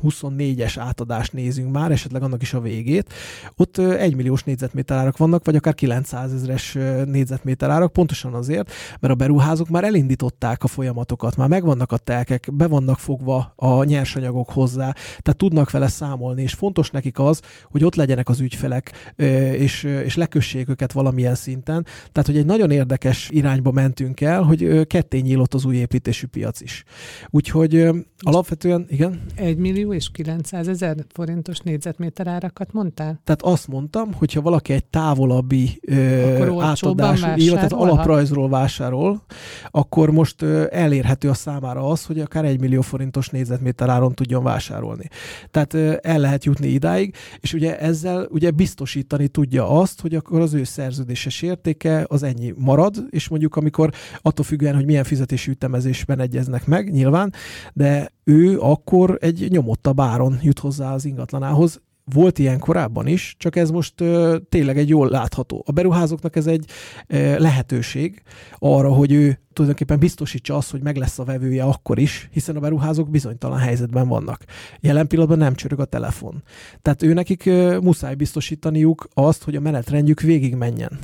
24-es 0.02 0.74
átadást 0.78 1.32
nézünk 1.32 1.72
már, 1.72 1.90
esetleg 1.90 2.22
annak 2.22 2.42
is 2.42 2.54
a 2.54 2.60
végét, 2.60 3.12
ott 3.56 3.78
1 3.78 4.16
milliós 4.16 4.44
négyzetméter 4.44 4.96
árak 4.96 5.16
vannak, 5.16 5.44
vagy 5.44 5.56
akár 5.56 5.74
900 5.74 6.32
ezeres 6.32 6.78
négyzetméter 7.06 7.70
árak, 7.70 7.92
pontosan 7.92 8.34
azért, 8.34 8.72
mert 9.00 9.12
a 9.12 9.16
beruházók 9.16 9.68
már 9.68 9.84
elindították 9.84 10.64
a 10.64 10.66
folyamatokat, 10.66 11.36
már 11.36 11.48
megvannak 11.48 11.92
a 11.92 11.96
telkek, 11.96 12.48
be 12.52 12.66
vannak 12.66 12.98
fogva 12.98 13.52
a 13.56 13.84
nyersanyagok 13.84 14.50
hozzá, 14.50 14.92
tehát 14.92 15.36
tudnak 15.36 15.70
vele 15.70 15.88
számolni, 15.88 16.42
és 16.42 16.52
fontos 16.52 16.90
nekik 16.90 17.18
az, 17.18 17.40
hogy 17.70 17.84
ott 17.84 17.94
legyenek 17.94 18.28
az 18.28 18.40
ügyfelek, 18.40 19.12
és, 19.52 19.82
és 19.82 20.16
lekössék 20.16 20.68
őket 20.68 20.92
valamilyen 20.92 21.34
szinten. 21.34 21.86
Tehát, 22.12 22.28
hogy 22.28 22.36
egy 22.36 22.46
nagyon 22.46 22.70
érdekes 22.70 23.28
irányba 23.30 23.70
mentünk 23.70 24.20
el, 24.20 24.42
hogy 24.42 24.86
ketté 24.86 25.18
nyílott 25.18 25.54
az 25.54 25.64
új 25.64 25.76
építésű 25.76 26.26
piac 26.26 26.60
is. 26.60 26.84
Úgyhogy 27.30 27.88
alapvetően, 28.18 28.86
igen? 28.88 29.20
1 29.34 29.56
millió 29.56 29.91
és 29.94 30.10
900 30.10 30.68
ezer 30.68 30.96
forintos 31.08 31.58
négyzetméter 31.58 32.26
árakat 32.26 32.72
mondtál? 32.72 33.20
Tehát 33.24 33.42
azt 33.42 33.68
mondtam, 33.68 34.12
hogyha 34.12 34.40
valaki 34.40 34.72
egy 34.72 34.84
távolabbi 34.84 35.80
ö, 35.80 36.60
átadású, 36.60 37.52
tehát 37.52 37.72
alaprajzról 37.72 38.48
vásárol, 38.48 39.22
akkor 39.70 40.10
most 40.10 40.42
ö, 40.42 40.64
elérhető 40.70 41.28
a 41.28 41.34
számára 41.34 41.88
az, 41.88 42.04
hogy 42.04 42.20
akár 42.20 42.44
1 42.44 42.60
millió 42.60 42.80
forintos 42.80 43.28
négyzetméter 43.28 43.88
áron 43.88 44.14
tudjon 44.14 44.42
vásárolni. 44.42 45.08
Tehát 45.50 45.74
ö, 45.74 45.94
el 46.02 46.18
lehet 46.18 46.44
jutni 46.44 46.66
idáig, 46.68 47.14
és 47.40 47.52
ugye 47.52 47.78
ezzel 47.78 48.26
ugye 48.30 48.50
biztosítani 48.50 49.28
tudja 49.28 49.68
azt, 49.68 50.00
hogy 50.00 50.14
akkor 50.14 50.40
az 50.40 50.54
ő 50.54 50.64
szerződéses 50.64 51.42
értéke 51.42 52.04
az 52.08 52.22
ennyi 52.22 52.54
marad, 52.56 52.96
és 53.10 53.28
mondjuk 53.28 53.56
amikor 53.56 53.90
attól 54.22 54.44
függően, 54.44 54.74
hogy 54.74 54.86
milyen 54.86 55.04
fizetési 55.04 55.50
ütemezésben 55.50 56.20
egyeznek 56.20 56.66
meg, 56.66 56.90
nyilván, 56.90 57.32
de 57.72 58.10
ő 58.24 58.58
akkor 58.60 59.18
egy 59.20 59.50
nyomottabb 59.50 60.00
áron 60.00 60.38
jut 60.42 60.58
hozzá 60.58 60.94
az 60.94 61.04
ingatlanához, 61.04 61.80
volt 62.12 62.38
ilyen 62.38 62.58
korábban 62.58 63.06
is, 63.06 63.34
csak 63.38 63.56
ez 63.56 63.70
most 63.70 64.00
ö, 64.00 64.36
tényleg 64.48 64.78
egy 64.78 64.88
jól 64.88 65.08
látható. 65.08 65.62
A 65.66 65.72
beruházóknak 65.72 66.36
ez 66.36 66.46
egy 66.46 66.64
ö, 67.06 67.38
lehetőség 67.38 68.22
arra, 68.58 68.92
hogy 68.92 69.12
ő 69.12 69.38
tulajdonképpen 69.52 69.98
biztosítsa 69.98 70.56
azt, 70.56 70.70
hogy 70.70 70.82
meg 70.82 70.96
lesz 70.96 71.18
a 71.18 71.24
vevője 71.24 71.64
akkor 71.64 71.98
is, 71.98 72.28
hiszen 72.32 72.56
a 72.56 72.60
beruházók 72.60 73.10
bizonytalan 73.10 73.58
helyzetben 73.58 74.08
vannak. 74.08 74.44
Jelen 74.80 75.06
pillanatban 75.06 75.38
nem 75.38 75.54
csörög 75.54 75.80
a 75.80 75.84
telefon. 75.84 76.42
Tehát 76.82 77.02
ő 77.02 77.12
nekik 77.12 77.46
ö, 77.46 77.78
muszáj 77.78 78.14
biztosítaniuk 78.14 79.08
azt, 79.14 79.44
hogy 79.44 79.56
a 79.56 79.60
menetrendjük 79.60 80.20
végig 80.20 80.54
menjen. 80.54 80.98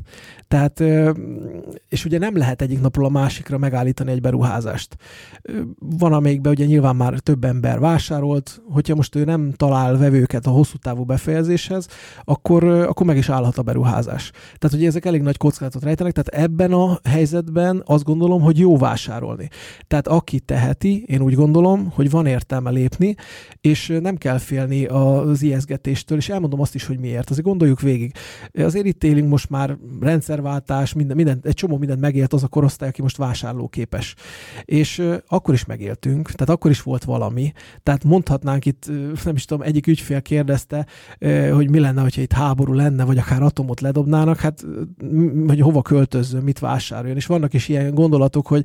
Tehát, 0.48 0.80
ö, 0.80 1.12
és 1.88 2.04
ugye 2.04 2.18
nem 2.18 2.36
lehet 2.36 2.62
egyik 2.62 2.80
napról 2.80 3.04
a 3.04 3.08
másikra 3.08 3.58
megállítani 3.58 4.10
egy 4.10 4.20
beruházást. 4.20 4.96
Van, 5.78 6.12
amelyikben 6.12 6.52
ugye 6.52 6.64
nyilván 6.64 6.96
már 6.96 7.18
több 7.18 7.44
ember 7.44 7.78
vásárolt, 7.78 8.62
hogyha 8.70 8.94
most 8.94 9.14
ő 9.14 9.24
nem 9.24 9.52
talál 9.56 9.96
vevőket 9.96 10.46
a 10.46 10.50
hosszú 10.50 10.76
távú 10.76 10.97
befejezéshez, 11.04 11.86
akkor, 12.24 12.64
akkor 12.64 13.06
meg 13.06 13.16
is 13.16 13.28
állhat 13.28 13.58
a 13.58 13.62
beruházás. 13.62 14.30
Tehát, 14.30 14.76
hogy 14.76 14.84
ezek 14.84 15.04
elég 15.04 15.22
nagy 15.22 15.36
kockázatot 15.36 15.82
rejtenek, 15.82 16.12
tehát 16.12 16.44
ebben 16.44 16.72
a 16.72 16.98
helyzetben 17.04 17.82
azt 17.86 18.04
gondolom, 18.04 18.42
hogy 18.42 18.58
jó 18.58 18.76
vásárolni. 18.76 19.48
Tehát 19.86 20.08
aki 20.08 20.40
teheti, 20.40 21.04
én 21.06 21.20
úgy 21.20 21.34
gondolom, 21.34 21.90
hogy 21.94 22.10
van 22.10 22.26
értelme 22.26 22.70
lépni, 22.70 23.14
és 23.60 23.98
nem 24.02 24.16
kell 24.16 24.38
félni 24.38 24.84
az 24.86 25.42
ijeszgetéstől, 25.42 26.18
és 26.18 26.28
elmondom 26.28 26.60
azt 26.60 26.74
is, 26.74 26.86
hogy 26.86 26.98
miért. 26.98 27.30
Azért 27.30 27.46
gondoljuk 27.46 27.80
végig. 27.80 28.12
Azért 28.52 28.86
itt 28.86 29.04
élünk 29.04 29.28
most 29.28 29.50
már 29.50 29.76
rendszerváltás, 30.00 30.92
minden, 30.92 31.16
minden, 31.16 31.40
egy 31.42 31.54
csomó 31.54 31.76
mindent 31.78 32.00
megélt 32.00 32.32
az 32.32 32.42
a 32.42 32.48
korosztály, 32.48 32.88
aki 32.88 33.02
most 33.02 33.16
vásárlóképes. 33.16 34.14
És 34.64 35.02
akkor 35.26 35.54
is 35.54 35.64
megéltünk, 35.64 36.30
tehát 36.30 36.54
akkor 36.54 36.70
is 36.70 36.82
volt 36.82 37.04
valami. 37.04 37.52
Tehát 37.82 38.04
mondhatnánk 38.04 38.66
itt, 38.66 38.90
nem 39.24 39.34
is 39.34 39.44
tudom, 39.44 39.62
egyik 39.62 39.86
ügyfél 39.86 40.22
kérdezte, 40.22 40.77
hogy 41.52 41.70
mi 41.70 41.78
lenne, 41.78 42.00
hogyha 42.00 42.22
itt 42.22 42.32
háború 42.32 42.72
lenne, 42.72 43.04
vagy 43.04 43.18
akár 43.18 43.42
atomot 43.42 43.80
ledobnának, 43.80 44.38
hát 44.38 44.64
hogy 45.46 45.60
hova 45.60 45.82
költözzön, 45.82 46.42
mit 46.42 46.58
vásároljon. 46.58 47.16
És 47.16 47.26
vannak 47.26 47.54
is 47.54 47.68
ilyen 47.68 47.94
gondolatok, 47.94 48.46
hogy 48.46 48.64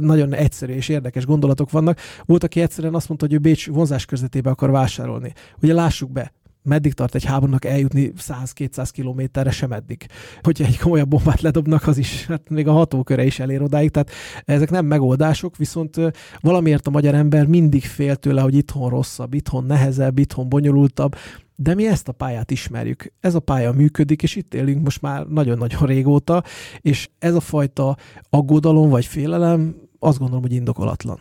nagyon 0.00 0.34
egyszerű 0.34 0.72
és 0.72 0.88
érdekes 0.88 1.26
gondolatok 1.26 1.70
vannak. 1.70 1.98
Volt, 2.24 2.44
aki 2.44 2.60
egyszerűen 2.60 2.94
azt 2.94 3.08
mondta, 3.08 3.26
hogy 3.26 3.34
ő 3.34 3.38
Bécs 3.38 3.68
vonzás 3.68 4.04
közvetébe 4.04 4.50
akar 4.50 4.70
vásárolni. 4.70 5.32
Ugye 5.62 5.74
lássuk 5.74 6.12
be, 6.12 6.32
meddig 6.62 6.92
tart 6.92 7.14
egy 7.14 7.24
háborúnak 7.24 7.64
eljutni 7.64 8.12
100-200 8.18 8.88
kilométerre 8.92 9.50
sem 9.50 9.72
eddig. 9.72 10.06
Hogyha 10.42 10.64
egy 10.64 10.78
komolyabb 10.78 11.08
bombát 11.08 11.40
ledobnak, 11.40 11.86
az 11.86 11.98
is, 11.98 12.26
hát 12.26 12.48
még 12.48 12.66
a 12.66 12.72
hatóköre 12.72 13.24
is 13.24 13.38
elér 13.38 13.62
odáig, 13.62 13.90
tehát 13.90 14.10
ezek 14.44 14.70
nem 14.70 14.86
megoldások, 14.86 15.56
viszont 15.56 15.96
valamiért 16.40 16.86
a 16.86 16.90
magyar 16.90 17.14
ember 17.14 17.46
mindig 17.46 17.84
fél 17.84 18.16
tőle, 18.16 18.40
hogy 18.40 18.54
itthon 18.54 18.88
rosszabb, 18.88 19.34
itthon 19.34 19.64
nehezebb, 19.64 20.18
itthon 20.18 20.48
bonyolultabb, 20.48 21.14
de 21.56 21.74
mi 21.74 21.86
ezt 21.86 22.08
a 22.08 22.12
pályát 22.12 22.50
ismerjük. 22.50 23.12
Ez 23.20 23.34
a 23.34 23.40
pálya 23.40 23.72
működik, 23.72 24.22
és 24.22 24.36
itt 24.36 24.54
élünk 24.54 24.84
most 24.84 25.02
már 25.02 25.26
nagyon-nagyon 25.26 25.86
régóta, 25.86 26.44
és 26.80 27.08
ez 27.18 27.34
a 27.34 27.40
fajta 27.40 27.96
aggodalom 28.30 28.88
vagy 28.88 29.06
félelem 29.06 29.76
azt 29.98 30.18
gondolom, 30.18 30.42
hogy 30.42 30.52
indokolatlan 30.52 31.18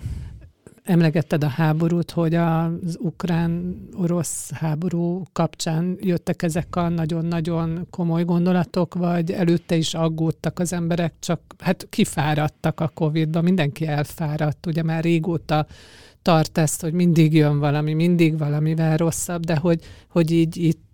emlegetted 0.90 1.44
a 1.44 1.48
háborút, 1.48 2.12
hogy 2.12 2.36
az 2.36 2.98
ukrán-orosz 3.00 4.52
háború 4.52 5.24
kapcsán 5.34 5.98
jöttek 6.02 6.44
ezek 6.44 6.76
a 6.76 6.90
nagyon-nagyon 6.90 7.88
komoly 7.90 8.24
gondolatok, 8.24 8.94
vagy 8.94 9.32
előtte 9.32 9.76
is 9.76 9.94
aggódtak 9.94 10.60
az 10.60 10.74
emberek, 10.74 11.14
csak 11.20 11.42
hát 11.60 11.88
kifáradtak 11.90 12.80
a 12.80 12.92
Covid-ba, 12.94 13.42
mindenki 13.42 13.88
elfáradt, 13.88 14.66
ugye 14.66 14.84
már 14.84 15.04
régóta 15.04 15.68
tart 16.22 16.58
ezt, 16.58 16.82
hogy 16.82 16.94
mindig 16.94 17.34
jön 17.34 17.60
valami, 17.60 17.94
mindig 17.94 18.38
valamivel 18.38 18.98
rosszabb, 18.98 19.46
de 19.46 19.56
hogy, 19.56 19.82
hogy 20.08 20.32
így 20.32 20.58
itt 20.58 20.89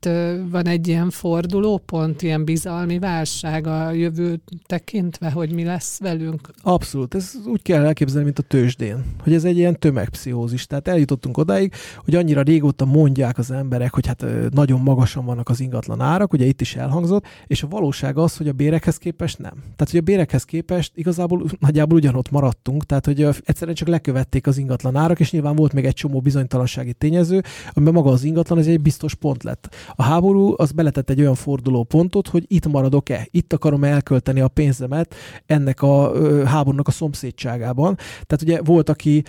van 0.50 0.68
egy 0.68 0.88
ilyen 0.88 1.10
fordulópont, 1.10 2.22
ilyen 2.22 2.46
bizalmi 2.46 3.00
válság 3.00 3.68
a 3.68 3.92
jövő 3.92 4.42
tekintve, 4.66 5.32
hogy 5.32 5.54
mi 5.54 5.64
lesz 5.64 6.00
velünk? 6.00 6.50
Abszolút. 6.62 7.16
Ez 7.16 7.34
úgy 7.46 7.62
kell 7.62 7.86
elképzelni, 7.86 8.24
mint 8.24 8.40
a 8.40 8.44
tőzsdén, 8.44 9.04
hogy 9.24 9.34
ez 9.34 9.44
egy 9.44 9.58
ilyen 9.58 9.80
tömegpszichózis. 9.80 10.68
Tehát 10.68 10.88
eljutottunk 10.88 11.38
odáig, 11.38 11.74
hogy 12.04 12.16
annyira 12.16 12.42
régóta 12.42 12.86
mondják 12.86 13.38
az 13.38 13.52
emberek, 13.52 13.94
hogy 13.94 14.08
hát 14.08 14.26
nagyon 14.52 14.80
magasan 14.80 15.26
vannak 15.26 15.50
az 15.50 15.60
ingatlan 15.60 16.02
árak, 16.02 16.34
ugye 16.34 16.46
itt 16.46 16.62
is 16.62 16.76
elhangzott, 16.76 17.26
és 17.48 17.64
a 17.64 17.68
valóság 17.68 18.18
az, 18.18 18.38
hogy 18.38 18.48
a 18.48 18.54
bérekhez 18.54 18.98
képest 18.98 19.40
nem. 19.40 19.54
Tehát, 19.54 19.90
hogy 19.90 20.00
a 20.00 20.04
bérekhez 20.04 20.44
képest 20.44 20.92
igazából 20.96 21.46
nagyjából 21.60 21.98
ugyanott 21.98 22.32
maradtunk, 22.32 22.86
tehát, 22.86 23.06
hogy 23.06 23.28
egyszerűen 23.44 23.76
csak 23.76 23.88
lekövették 23.88 24.48
az 24.48 24.58
ingatlan 24.58 24.96
árak, 24.96 25.20
és 25.20 25.32
nyilván 25.32 25.56
volt 25.56 25.74
még 25.74 25.86
egy 25.86 25.94
csomó 25.94 26.20
bizonytalansági 26.20 26.94
tényező, 26.94 27.42
amiben 27.74 27.94
maga 27.94 28.10
az 28.10 28.24
ingatlan 28.24 28.60
ez 28.60 28.68
egy 28.68 28.82
biztos 28.82 29.14
pont 29.16 29.44
lett. 29.44 29.76
A 29.96 30.04
háború 30.04 30.54
az 30.58 30.72
beletett 30.72 31.10
egy 31.10 31.20
olyan 31.20 31.36
forduló 31.36 31.84
pontot, 31.84 32.28
hogy 32.28 32.44
itt 32.48 32.68
maradok-e, 32.68 33.28
itt 33.32 33.54
akarom 33.54 33.84
elkölteni 33.84 34.40
a 34.40 34.48
pénzemet 34.48 35.16
ennek 35.46 35.82
a 35.82 36.12
háborúnak 36.46 36.88
a 36.88 36.92
szomszédságában. 36.92 37.96
Tehát 37.96 38.42
ugye 38.42 38.62
volt, 38.62 38.90
aki 38.90 39.24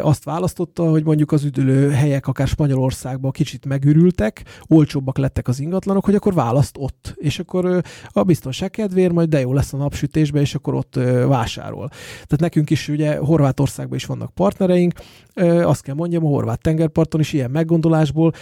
azt 0.00 0.24
választotta, 0.24 0.90
hogy 0.90 1.04
mondjuk 1.04 1.32
az 1.32 1.44
üdülő 1.44 1.90
helyek 1.90 2.26
akár 2.26 2.46
Spanyolországban 2.46 3.30
kicsit 3.30 3.66
megürültek, 3.66 4.44
olcsóbbak 4.68 5.18
lettek 5.18 5.48
az 5.48 5.60
ingatlanok, 5.60 6.04
hogy 6.04 6.14
akkor 6.14 6.34
választ 6.34 6.76
ott. 6.78 7.14
És 7.16 7.38
akkor 7.38 7.82
a 8.08 8.22
biztonság 8.22 8.70
kedvéért 8.70 9.12
majd 9.12 9.28
de 9.28 9.40
jó 9.40 9.52
lesz 9.52 9.72
a 9.72 9.76
napsütésbe, 9.76 10.40
és 10.40 10.54
akkor 10.54 10.74
ott 10.74 10.94
vásárol. 11.26 11.88
Tehát 12.12 12.40
nekünk 12.40 12.70
is 12.70 12.88
ugye 12.88 13.16
Horvátországban 13.16 13.96
is 13.96 14.04
vannak 14.04 14.34
partnereink, 14.34 14.92
azt 15.62 15.82
kell 15.82 15.94
mondjam, 15.94 16.24
a 16.24 16.28
horvát 16.28 16.60
tengerparton 16.60 17.20
is 17.20 17.32
ilyen 17.32 17.50
meggondolásból 17.50 18.32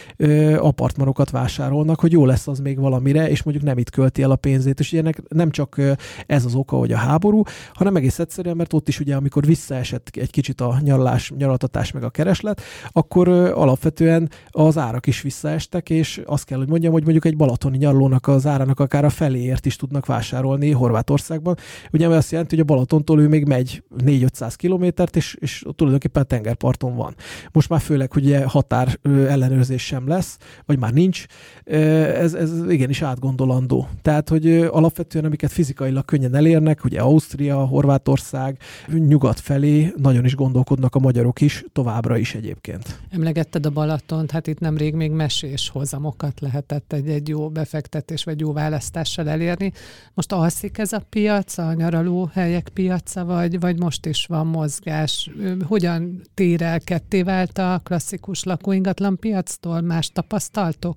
apartmanokat 0.57 1.31
vásárolnak, 1.57 2.01
hogy 2.01 2.13
jó 2.13 2.27
lesz 2.27 2.49
az 2.49 2.59
még 2.59 2.79
valamire, 2.79 3.31
és 3.31 3.43
mondjuk 3.43 3.67
nem 3.67 3.79
itt 3.79 3.91
költi 3.91 4.23
el 4.23 4.31
a 4.31 4.37
pénzét. 4.37 4.81
És 4.81 4.93
ilyenek 4.93 5.23
nem 5.29 5.51
csak 5.51 5.81
ez 6.27 6.45
az 6.45 6.55
oka, 6.55 6.77
hogy 6.77 6.93
a 6.93 6.97
háború, 6.97 7.43
hanem 7.73 7.97
egész 7.97 8.19
egyszerűen, 8.19 8.57
mert 8.57 8.73
ott 8.73 8.89
is 8.89 9.01
ugye, 9.01 9.17
amikor 9.17 9.47
visszaesett 9.47 10.11
egy 10.13 10.31
kicsit 10.31 10.61
a 10.61 10.79
nyaralás, 10.83 11.33
nyaraltatás 11.37 11.93
meg 11.93 12.05
a 12.05 12.11
kereslet, 12.11 12.61
akkor 12.93 13.29
alapvetően 13.29 14.31
az 14.51 14.79
árak 14.79 15.07
is 15.07 15.23
visszaestek, 15.23 15.91
és 15.91 16.21
azt 16.25 16.45
kell, 16.45 16.59
hogy 16.59 16.69
mondjam, 16.69 16.93
hogy 16.93 17.03
mondjuk 17.03 17.25
egy 17.25 17.37
balatoni 17.37 17.77
nyaralónak 17.77 18.27
az 18.27 18.47
árának 18.47 18.81
akár 18.81 19.05
a 19.05 19.11
feléért 19.11 19.67
is 19.67 19.77
tudnak 19.77 20.07
vásárolni 20.07 20.71
Horvátországban. 20.71 21.57
Ugye 21.93 22.09
azt 22.09 22.31
jelenti, 22.31 22.55
hogy 22.55 22.65
a 22.65 22.73
Balatontól 22.73 23.21
ő 23.21 23.29
még 23.29 23.47
megy 23.47 23.83
4-500 24.05 24.53
kilométert, 24.57 25.17
és, 25.17 25.37
és 25.41 25.65
tulajdonképpen 25.77 26.23
a 26.23 26.27
tengerparton 26.27 26.97
van. 26.97 27.15
Most 27.53 27.69
már 27.69 27.81
főleg, 27.81 28.11
ugye 28.17 28.45
határ 28.45 28.99
ellenőrzés 29.29 29.87
sem 29.87 30.09
lesz, 30.09 30.39
vagy 30.67 30.79
már 30.79 30.93
nincs, 30.93 31.27
ez, 31.65 32.35
ez 32.35 32.51
igenis 32.69 33.03
átgondolandó. 33.03 33.89
Tehát, 34.03 34.29
hogy 34.29 34.51
alapvetően, 34.71 35.25
amiket 35.25 35.53
fizikailag 35.53 36.05
könnyen 36.05 36.35
elérnek, 36.35 36.85
ugye 36.85 37.01
Ausztria, 37.01 37.67
Horvátország, 37.67 38.59
nyugat 38.89 39.41
felé 39.41 39.93
nagyon 39.97 40.25
is 40.25 40.35
gondolkodnak 40.35 40.95
a 40.95 40.99
magyarok 40.99 41.41
is, 41.41 41.65
továbbra 41.73 42.17
is 42.17 42.35
egyébként. 42.35 43.01
Emlegetted 43.11 43.67
a 43.67 43.71
Balatont, 43.71 44.31
hát 44.31 44.47
itt 44.47 44.59
nemrég 44.59 44.95
még 44.95 45.11
mesés 45.11 45.69
hozamokat 45.69 46.41
lehetett 46.41 46.93
egy, 46.93 47.09
egy 47.09 47.29
jó 47.29 47.49
befektetés 47.49 48.25
vagy 48.25 48.41
jó 48.41 48.53
választással 48.53 49.29
elérni. 49.29 49.73
Most 50.15 50.33
alszik 50.33 50.79
ez 50.79 50.93
a 50.93 51.03
piac, 51.09 51.59
a 51.59 51.73
nyaraló 51.73 52.31
helyek 52.33 52.69
piaca, 52.69 53.25
vagy, 53.25 53.61
vagy 53.61 53.79
most 53.79 54.07
is 54.07 54.27
van 54.27 54.47
mozgás? 54.47 55.31
Hogyan 55.67 56.23
tér 56.35 56.61
ugye 56.61 56.79
ketté 56.79 57.23
vált 57.23 57.59
a 57.59 57.81
klasszikus 57.85 58.43
lakóingatlan 58.43 59.19
piactól, 59.19 59.81
más 59.81 60.11
tapasztaltok? 60.13 60.97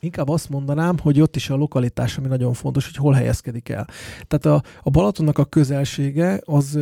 Inkább 0.00 0.28
azt 0.28 0.48
mondanám, 0.48 0.98
hogy 0.98 1.20
ott 1.20 1.36
is 1.36 1.50
a 1.50 1.56
lokalitás, 1.56 2.18
ami 2.18 2.26
nagyon 2.26 2.52
fontos, 2.52 2.84
hogy 2.84 2.96
hol 2.96 3.12
helyezkedik 3.12 3.68
el. 3.68 3.86
Tehát 4.28 4.46
a, 4.46 4.68
a 4.82 4.90
Balatonnak 4.90 5.38
a 5.38 5.44
közelsége 5.44 6.40
az 6.44 6.78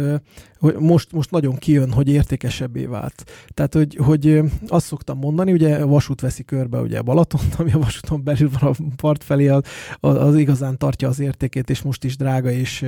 hogy 0.64 0.76
most, 0.78 1.12
most 1.12 1.30
nagyon 1.30 1.56
kijön, 1.56 1.92
hogy 1.92 2.08
értékesebbé 2.08 2.84
vált. 2.84 3.24
Tehát, 3.54 3.74
hogy, 3.74 3.96
hogy 3.96 4.40
azt 4.66 4.86
szoktam 4.86 5.18
mondani, 5.18 5.52
ugye 5.52 5.84
vasút 5.84 6.20
veszi 6.20 6.42
körbe 6.44 6.78
ugye 6.78 6.98
a 6.98 7.02
Balaton, 7.02 7.40
ami 7.58 7.72
a 7.72 7.78
vasúton 7.78 8.24
belül 8.24 8.50
van 8.60 8.70
a 8.70 8.94
part 8.96 9.24
felé, 9.24 9.48
az, 9.48 9.62
az 10.00 10.36
igazán 10.36 10.78
tartja 10.78 11.08
az 11.08 11.20
értékét, 11.20 11.70
és 11.70 11.82
most 11.82 12.04
is 12.04 12.16
drága, 12.16 12.50
és 12.50 12.78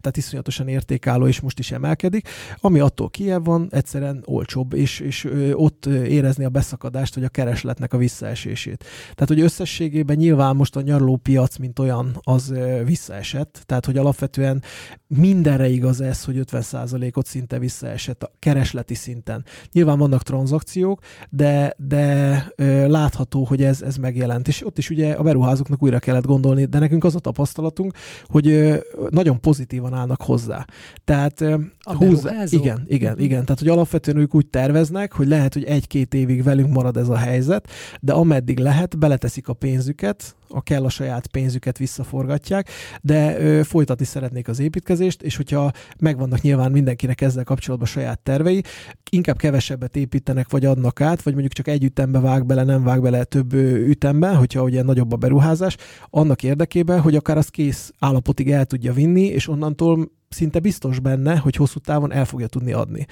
tehát 0.00 0.16
iszonyatosan 0.16 0.68
értékálló, 0.68 1.26
és 1.26 1.40
most 1.40 1.58
is 1.58 1.70
emelkedik. 1.70 2.28
Ami 2.56 2.78
attól 2.80 3.10
Kiev 3.10 3.44
van, 3.44 3.68
egyszerűen 3.70 4.22
olcsóbb, 4.24 4.74
és, 4.74 5.00
és 5.00 5.28
ott 5.52 5.86
érezni 5.86 6.44
a 6.44 6.48
beszakadást, 6.48 7.14
vagy 7.14 7.24
a 7.24 7.28
keresletnek 7.28 7.92
a 7.92 7.98
visszaesését. 7.98 8.84
Tehát, 9.14 9.28
hogy 9.28 9.40
összességében 9.68 10.16
nyilván 10.16 10.56
most 10.56 10.76
a 10.76 10.80
nyaralópiac, 10.80 11.56
mint 11.56 11.78
olyan, 11.78 12.18
az 12.22 12.54
visszaesett, 12.84 13.62
tehát, 13.66 13.86
hogy 13.86 13.96
alapvetően 13.96 14.62
mindenre 15.06 15.68
igaz 15.68 16.00
ez, 16.00 16.24
hogy 16.24 16.38
50 16.38 16.62
százalékot 16.62 17.26
szinte 17.26 17.58
visszaesett 17.58 18.22
a 18.22 18.30
keresleti 18.38 18.94
szinten. 18.94 19.44
Nyilván 19.72 19.98
vannak 19.98 20.22
tranzakciók, 20.22 21.00
de, 21.30 21.74
de 21.76 22.46
látható, 22.86 23.44
hogy 23.44 23.62
ez, 23.62 23.82
ez 23.82 23.96
megjelent. 23.96 24.48
És 24.48 24.66
ott 24.66 24.78
is 24.78 24.90
ugye 24.90 25.12
a 25.12 25.22
beruházóknak 25.22 25.82
újra 25.82 25.98
kellett 25.98 26.26
gondolni, 26.26 26.64
de 26.64 26.78
nekünk 26.78 27.04
az 27.04 27.14
a 27.14 27.18
tapasztalatunk, 27.18 27.92
hogy 28.26 28.78
nagyon 29.10 29.40
pozitívan 29.40 29.94
állnak 29.94 30.22
hozzá. 30.22 30.64
Tehát 31.04 31.40
a 31.80 31.94
húz, 31.94 32.28
igen, 32.50 32.84
igen, 32.86 33.10
uh-huh. 33.10 33.24
igen. 33.24 33.44
Tehát, 33.44 33.58
hogy 33.58 33.68
alapvetően 33.68 34.16
ők 34.16 34.34
úgy 34.34 34.46
terveznek, 34.46 35.12
hogy 35.12 35.28
lehet, 35.28 35.54
hogy 35.54 35.64
egy-két 35.64 36.14
évig 36.14 36.42
velünk 36.42 36.72
marad 36.72 36.96
ez 36.96 37.08
a 37.08 37.16
helyzet, 37.16 37.68
de 38.00 38.12
ameddig 38.12 38.58
lehet, 38.58 38.98
beleteszik 38.98 39.48
a 39.48 39.52
pénzüket, 39.58 40.36
a 40.48 40.62
kell 40.62 40.84
a 40.84 40.88
saját 40.88 41.26
pénzüket 41.26 41.78
visszaforgatják, 41.78 42.68
de 43.02 43.40
ö, 43.40 43.62
folytatni 43.62 44.04
szeretnék 44.04 44.48
az 44.48 44.58
építkezést, 44.58 45.22
és 45.22 45.36
hogyha 45.36 45.72
megvannak 45.98 46.40
nyilván 46.40 46.70
mindenkinek 46.70 47.20
ezzel 47.20 47.44
kapcsolatban 47.44 47.88
saját 47.88 48.20
tervei, 48.20 48.62
inkább 49.10 49.36
kevesebbet 49.36 49.96
építenek, 49.96 50.50
vagy 50.50 50.64
adnak 50.64 51.00
át, 51.00 51.22
vagy 51.22 51.32
mondjuk 51.32 51.52
csak 51.52 51.68
egy 51.68 51.84
ütembe 51.84 52.20
vág 52.20 52.46
bele, 52.46 52.64
nem 52.64 52.82
vág 52.82 53.02
bele 53.02 53.24
több 53.24 53.52
ütemben, 53.52 54.36
hogyha 54.36 54.62
ugye 54.62 54.82
nagyobb 54.82 55.12
a 55.12 55.16
beruházás, 55.16 55.76
annak 56.10 56.42
érdekében, 56.42 57.00
hogy 57.00 57.16
akár 57.16 57.36
az 57.36 57.48
kész 57.48 57.92
állapotig 57.98 58.50
el 58.50 58.64
tudja 58.64 58.92
vinni, 58.92 59.24
és 59.24 59.48
onnantól 59.48 60.16
szinte 60.28 60.58
biztos 60.58 60.98
benne, 60.98 61.36
hogy 61.36 61.56
hosszú 61.56 61.78
távon 61.78 62.12
el 62.12 62.24
fogja 62.24 62.46
tudni 62.46 62.72
adni. 62.72 63.06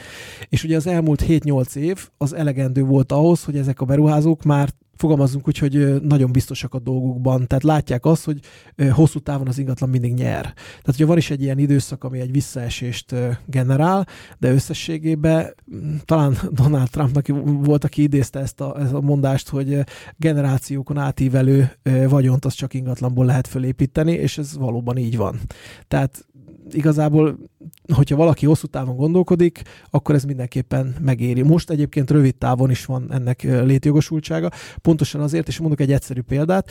És 0.48 0.64
ugye 0.64 0.76
az 0.76 0.86
elmúlt 0.86 1.24
7-8 1.28 1.76
év 1.76 2.08
az 2.16 2.34
elegendő 2.34 2.82
volt 2.82 3.12
ahhoz, 3.12 3.44
hogy 3.44 3.56
ezek 3.56 3.80
a 3.80 3.84
beruházók 3.84 4.42
már 4.42 4.68
fogalmazunk 4.96 5.48
úgy, 5.48 5.58
hogy 5.58 6.02
nagyon 6.02 6.32
biztosak 6.32 6.74
a 6.74 6.78
dolgukban, 6.78 7.46
tehát 7.46 7.64
látják 7.64 8.04
azt, 8.04 8.24
hogy 8.24 8.40
hosszú 8.90 9.18
távon 9.18 9.48
az 9.48 9.58
ingatlan 9.58 9.90
mindig 9.90 10.14
nyer. 10.14 10.42
Tehát 10.42 10.94
ugye 10.94 11.06
van 11.06 11.16
is 11.16 11.30
egy 11.30 11.42
ilyen 11.42 11.58
időszak, 11.58 12.04
ami 12.04 12.20
egy 12.20 12.30
visszaesést 12.32 13.14
generál, 13.46 14.06
de 14.38 14.52
összességében 14.52 15.54
talán 16.04 16.36
Donald 16.50 16.90
Trumpnak 16.90 17.26
volt, 17.44 17.84
aki 17.84 18.02
idézte 18.02 18.38
ezt 18.38 18.60
a, 18.60 18.80
ezt 18.80 18.92
a 18.92 19.00
mondást, 19.00 19.48
hogy 19.48 19.84
generációkon 20.16 20.98
átívelő 20.98 21.70
vagyont 22.08 22.44
az 22.44 22.54
csak 22.54 22.74
ingatlanból 22.74 23.24
lehet 23.24 23.46
fölépíteni, 23.46 24.12
és 24.12 24.38
ez 24.38 24.56
valóban 24.56 24.96
így 24.96 25.16
van. 25.16 25.40
Tehát 25.88 26.26
igazából, 26.70 27.38
hogyha 27.94 28.16
valaki 28.16 28.46
hosszú 28.46 28.66
távon 28.66 28.96
gondolkodik, 28.96 29.62
akkor 29.90 30.14
ez 30.14 30.24
mindenképpen 30.24 30.94
megéri. 31.00 31.42
Most 31.42 31.70
egyébként 31.70 32.10
rövid 32.10 32.34
távon 32.34 32.70
is 32.70 32.84
van 32.84 33.12
ennek 33.12 33.42
létjogosultsága, 33.42 34.50
pontosan 34.82 35.20
azért, 35.20 35.48
és 35.48 35.58
mondok 35.58 35.80
egy 35.80 35.92
egyszerű 35.92 36.20
példát, 36.20 36.70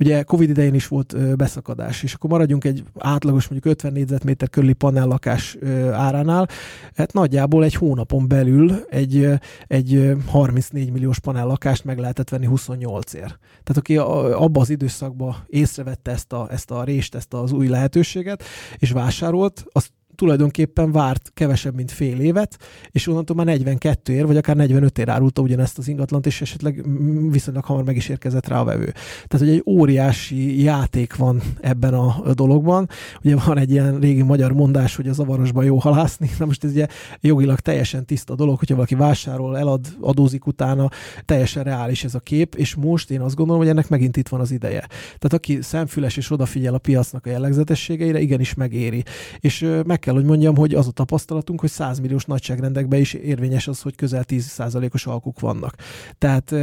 Ugye 0.00 0.22
Covid 0.22 0.48
idején 0.48 0.74
is 0.74 0.88
volt 0.88 1.36
beszakadás, 1.36 2.02
és 2.02 2.14
akkor 2.14 2.30
maradjunk 2.30 2.64
egy 2.64 2.82
átlagos 2.98 3.48
mondjuk 3.48 3.74
50 3.74 3.92
négyzetméter 3.92 4.50
körüli 4.50 4.72
panellakás 4.72 5.56
áránál, 5.92 6.48
hát 6.94 7.12
nagyjából 7.12 7.64
egy 7.64 7.74
hónapon 7.74 8.28
belül 8.28 8.84
egy, 8.88 9.28
egy 9.66 10.16
34 10.26 10.92
milliós 10.92 11.18
panellakást 11.18 11.84
meg 11.84 11.98
lehetett 11.98 12.28
venni 12.28 12.48
28-ért. 12.50 13.38
Tehát 13.62 13.76
aki 13.76 13.96
abba 13.96 14.60
az 14.60 14.70
időszakban 14.70 15.36
észrevette 15.46 16.10
ezt 16.10 16.32
a, 16.32 16.48
ezt 16.50 16.70
a 16.70 16.84
rést, 16.84 17.14
ezt 17.14 17.34
az 17.34 17.52
új 17.52 17.68
lehetőséget, 17.68 18.42
és 18.78 18.90
vásárolt, 18.90 19.64
az 19.72 19.90
tulajdonképpen 20.20 20.92
várt 20.92 21.30
kevesebb, 21.34 21.74
mint 21.74 21.90
fél 21.90 22.20
évet, 22.20 22.58
és 22.90 23.06
onnantól 23.06 23.36
már 23.36 23.46
42 23.46 24.12
ér, 24.12 24.26
vagy 24.26 24.36
akár 24.36 24.56
45 24.56 24.98
ér 24.98 25.08
árulta 25.08 25.42
ugyanezt 25.42 25.78
az 25.78 25.88
ingatlant, 25.88 26.26
és 26.26 26.40
esetleg 26.40 26.84
viszonylag 27.30 27.64
hamar 27.64 27.84
meg 27.84 27.96
is 27.96 28.08
érkezett 28.08 28.48
rá 28.48 28.60
a 28.60 28.64
vevő. 28.64 28.92
Tehát, 29.26 29.46
hogy 29.46 29.48
egy 29.48 29.62
óriási 29.66 30.62
játék 30.62 31.16
van 31.16 31.42
ebben 31.60 31.94
a 31.94 32.34
dologban. 32.34 32.88
Ugye 33.24 33.36
van 33.36 33.58
egy 33.58 33.70
ilyen 33.70 33.98
régi 33.98 34.22
magyar 34.22 34.52
mondás, 34.52 34.96
hogy 34.96 35.08
a 35.08 35.12
zavarosban 35.12 35.64
jó 35.64 35.76
halászni. 35.78 36.30
Na 36.38 36.46
most 36.46 36.64
ez 36.64 36.70
ugye 36.70 36.86
jogilag 37.20 37.60
teljesen 37.60 38.04
tiszta 38.04 38.34
dolog, 38.34 38.58
hogyha 38.58 38.74
valaki 38.74 38.94
vásárol, 38.94 39.58
elad, 39.58 39.86
adózik 40.00 40.46
utána, 40.46 40.88
teljesen 41.24 41.62
reális 41.62 42.04
ez 42.04 42.14
a 42.14 42.20
kép, 42.20 42.54
és 42.54 42.74
most 42.74 43.10
én 43.10 43.20
azt 43.20 43.34
gondolom, 43.34 43.60
hogy 43.60 43.70
ennek 43.70 43.88
megint 43.88 44.16
itt 44.16 44.28
van 44.28 44.40
az 44.40 44.50
ideje. 44.50 44.86
Tehát 44.88 45.32
aki 45.32 45.58
szemfüles 45.62 46.16
és 46.16 46.30
odafigyel 46.30 46.74
a 46.74 46.78
piacnak 46.78 47.26
a 47.26 47.30
jellegzetességeire, 47.30 48.20
igenis 48.20 48.54
megéri. 48.54 49.04
És 49.38 49.66
meg 49.86 49.98
kell, 49.98 50.09
hogy 50.14 50.24
mondjam, 50.24 50.56
hogy 50.56 50.74
az 50.74 50.86
a 50.86 50.90
tapasztalatunk, 50.90 51.60
hogy 51.60 51.70
100 51.70 51.98
milliós 51.98 52.24
nagyságrendekben 52.24 53.00
is 53.00 53.12
érvényes 53.12 53.68
az, 53.68 53.80
hogy 53.80 53.94
közel 53.94 54.24
10%-os 54.28 55.06
alkuk 55.06 55.40
vannak. 55.40 55.74
Tehát 56.18 56.54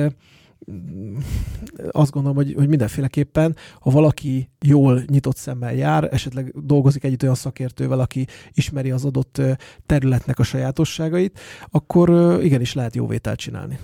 azt 1.92 2.12
gondolom, 2.12 2.38
hogy, 2.38 2.54
hogy 2.54 2.68
mindenféleképpen, 2.68 3.56
ha 3.80 3.90
valaki 3.90 4.50
jól 4.62 5.04
nyitott 5.08 5.38
szemmel 5.38 5.74
jár, 5.74 6.10
esetleg 6.12 6.54
dolgozik 6.66 7.04
egy 7.04 7.24
olyan 7.24 7.36
szakértővel, 7.36 8.00
aki 8.00 8.28
ismeri 8.54 8.92
az 8.92 9.06
adott 9.06 9.42
területnek 9.86 10.40
a 10.40 10.44
sajátosságait, 10.44 11.40
akkor 11.70 12.40
igenis 12.44 12.74
lehet 12.74 12.96
jó 12.96 13.08
vételt 13.08 13.40
csinálni. 13.40 13.80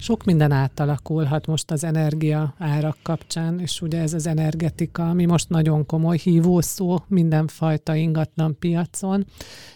Sok 0.00 0.24
minden 0.24 0.52
átalakulhat 0.52 1.46
most 1.46 1.70
az 1.70 1.84
energia 1.84 2.54
árak 2.58 2.96
kapcsán, 3.02 3.60
és 3.60 3.80
ugye 3.80 4.00
ez 4.00 4.14
az 4.14 4.26
energetika, 4.26 5.08
ami 5.08 5.24
most 5.24 5.48
nagyon 5.48 5.86
komoly 5.86 6.16
hívószó 6.16 7.04
mindenfajta 7.08 7.94
ingatlan 7.94 8.56
piacon. 8.58 9.26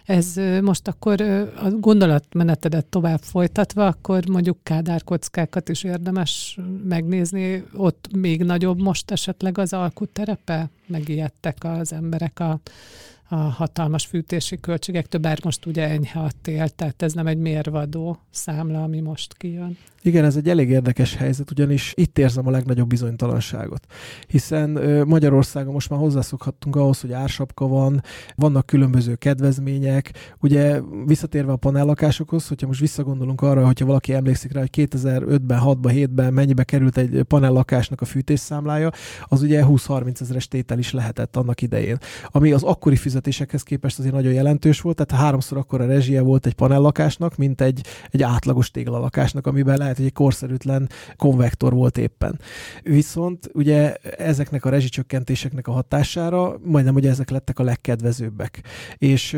Ez 0.04 0.34
most 0.62 0.88
akkor 0.88 1.20
a 1.56 1.70
gondolatmenetedet 1.70 2.86
tovább 2.86 3.20
folytatva, 3.20 3.86
akkor 3.86 4.28
mondjuk 4.28 4.58
kádárkockákat 4.62 5.68
is 5.68 5.84
érdemes 5.84 6.58
megnézni, 6.84 7.64
ott 7.74 8.08
még 8.16 8.42
nagyobb 8.42 8.80
most 8.80 9.10
esetleg 9.10 9.58
az 9.58 9.72
alkuterepe? 9.72 10.70
Megijedtek 10.86 11.56
az 11.60 11.92
emberek 11.92 12.40
a 12.40 12.60
a 13.32 13.36
hatalmas 13.36 14.06
fűtési 14.06 14.60
költségektől, 14.60 15.20
bár 15.20 15.38
most 15.44 15.66
ugye 15.66 15.88
enyhe 15.88 16.20
a 16.20 16.30
tél, 16.42 16.68
tehát 16.68 17.02
ez 17.02 17.12
nem 17.12 17.26
egy 17.26 17.38
mérvadó 17.38 18.18
számla, 18.30 18.82
ami 18.82 19.00
most 19.00 19.36
kijön. 19.36 19.76
Igen, 20.04 20.24
ez 20.24 20.36
egy 20.36 20.48
elég 20.48 20.70
érdekes 20.70 21.16
helyzet, 21.16 21.50
ugyanis 21.50 21.92
itt 21.96 22.18
érzem 22.18 22.46
a 22.46 22.50
legnagyobb 22.50 22.88
bizonytalanságot. 22.88 23.86
Hiszen 24.26 24.70
Magyarországon 25.06 25.72
most 25.72 25.90
már 25.90 25.98
hozzászokhattunk 25.98 26.76
ahhoz, 26.76 27.00
hogy 27.00 27.12
ársapka 27.12 27.66
van, 27.66 28.02
vannak 28.34 28.66
különböző 28.66 29.14
kedvezmények. 29.14 30.34
Ugye 30.40 30.80
visszatérve 31.06 31.52
a 31.52 31.56
panellakásokhoz, 31.56 32.48
hogyha 32.48 32.66
most 32.66 32.80
visszagondolunk 32.80 33.40
arra, 33.40 33.66
hogyha 33.66 33.86
valaki 33.86 34.12
emlékszik 34.12 34.52
rá, 34.52 34.60
hogy 34.60 34.70
2005-ben, 34.72 35.60
6-ban, 35.64 35.92
7-ben 35.94 36.32
mennyibe 36.32 36.64
került 36.64 36.96
egy 36.96 37.22
panellakásnak 37.22 38.00
a 38.00 38.04
fűtésszámlája, 38.04 38.90
az 39.24 39.42
ugye 39.42 39.64
20-30 39.66 40.20
ezeres 40.20 40.48
tétel 40.48 40.78
is 40.78 40.92
lehetett 40.92 41.36
annak 41.36 41.62
idején. 41.62 41.98
Ami 42.26 42.52
az 42.52 42.62
akkori 42.62 42.96
fizetésekhez 43.22 43.62
képest 43.62 43.98
azért 43.98 44.14
nagyon 44.14 44.32
jelentős 44.32 44.80
volt, 44.80 44.96
tehát 44.96 45.24
háromszor 45.24 45.58
akkor 45.58 45.80
a 45.80 45.86
rezsie 45.86 46.20
volt 46.20 46.46
egy 46.46 46.54
panellakásnak, 46.54 47.36
mint 47.36 47.60
egy, 47.60 47.86
egy 48.10 48.22
átlagos 48.22 48.70
téglalakásnak, 48.70 49.46
amiben 49.46 49.78
lehet 49.78 49.96
hogy 49.96 50.04
egy 50.06 50.12
korszerűtlen 50.12 50.88
konvektor 51.16 51.72
volt 51.72 51.98
éppen. 51.98 52.40
Viszont 52.82 53.50
ugye 53.52 53.94
ezeknek 54.18 54.64
a 54.64 54.70
rezsicsökkentéseknek 54.70 55.68
a 55.68 55.72
hatására 55.72 56.58
majdnem, 56.64 56.94
hogy 56.94 57.06
ezek 57.06 57.30
lettek 57.30 57.58
a 57.58 57.62
legkedvezőbbek. 57.62 58.62
És 58.98 59.36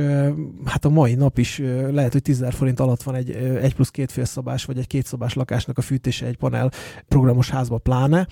hát 0.65 0.85
a 0.85 0.89
mai 0.89 1.15
nap 1.15 1.39
is 1.39 1.63
lehet, 1.91 2.13
hogy 2.13 2.23
10 2.23 2.45
forint 2.51 2.81
alatt 2.81 3.03
van 3.03 3.15
egy 3.15 3.31
egy 3.63 3.75
plusz 3.75 3.91
két 3.91 4.13
félszobás, 4.13 4.65
vagy 4.65 4.79
egy 4.79 4.87
kétszobás 4.87 5.35
lakásnak 5.35 5.79
a 5.79 5.83
fűtése 5.83 6.27
egy 6.27 6.37
panel 6.37 6.71
programos 7.09 7.51
házba 7.51 7.79
pláne. 7.79 8.27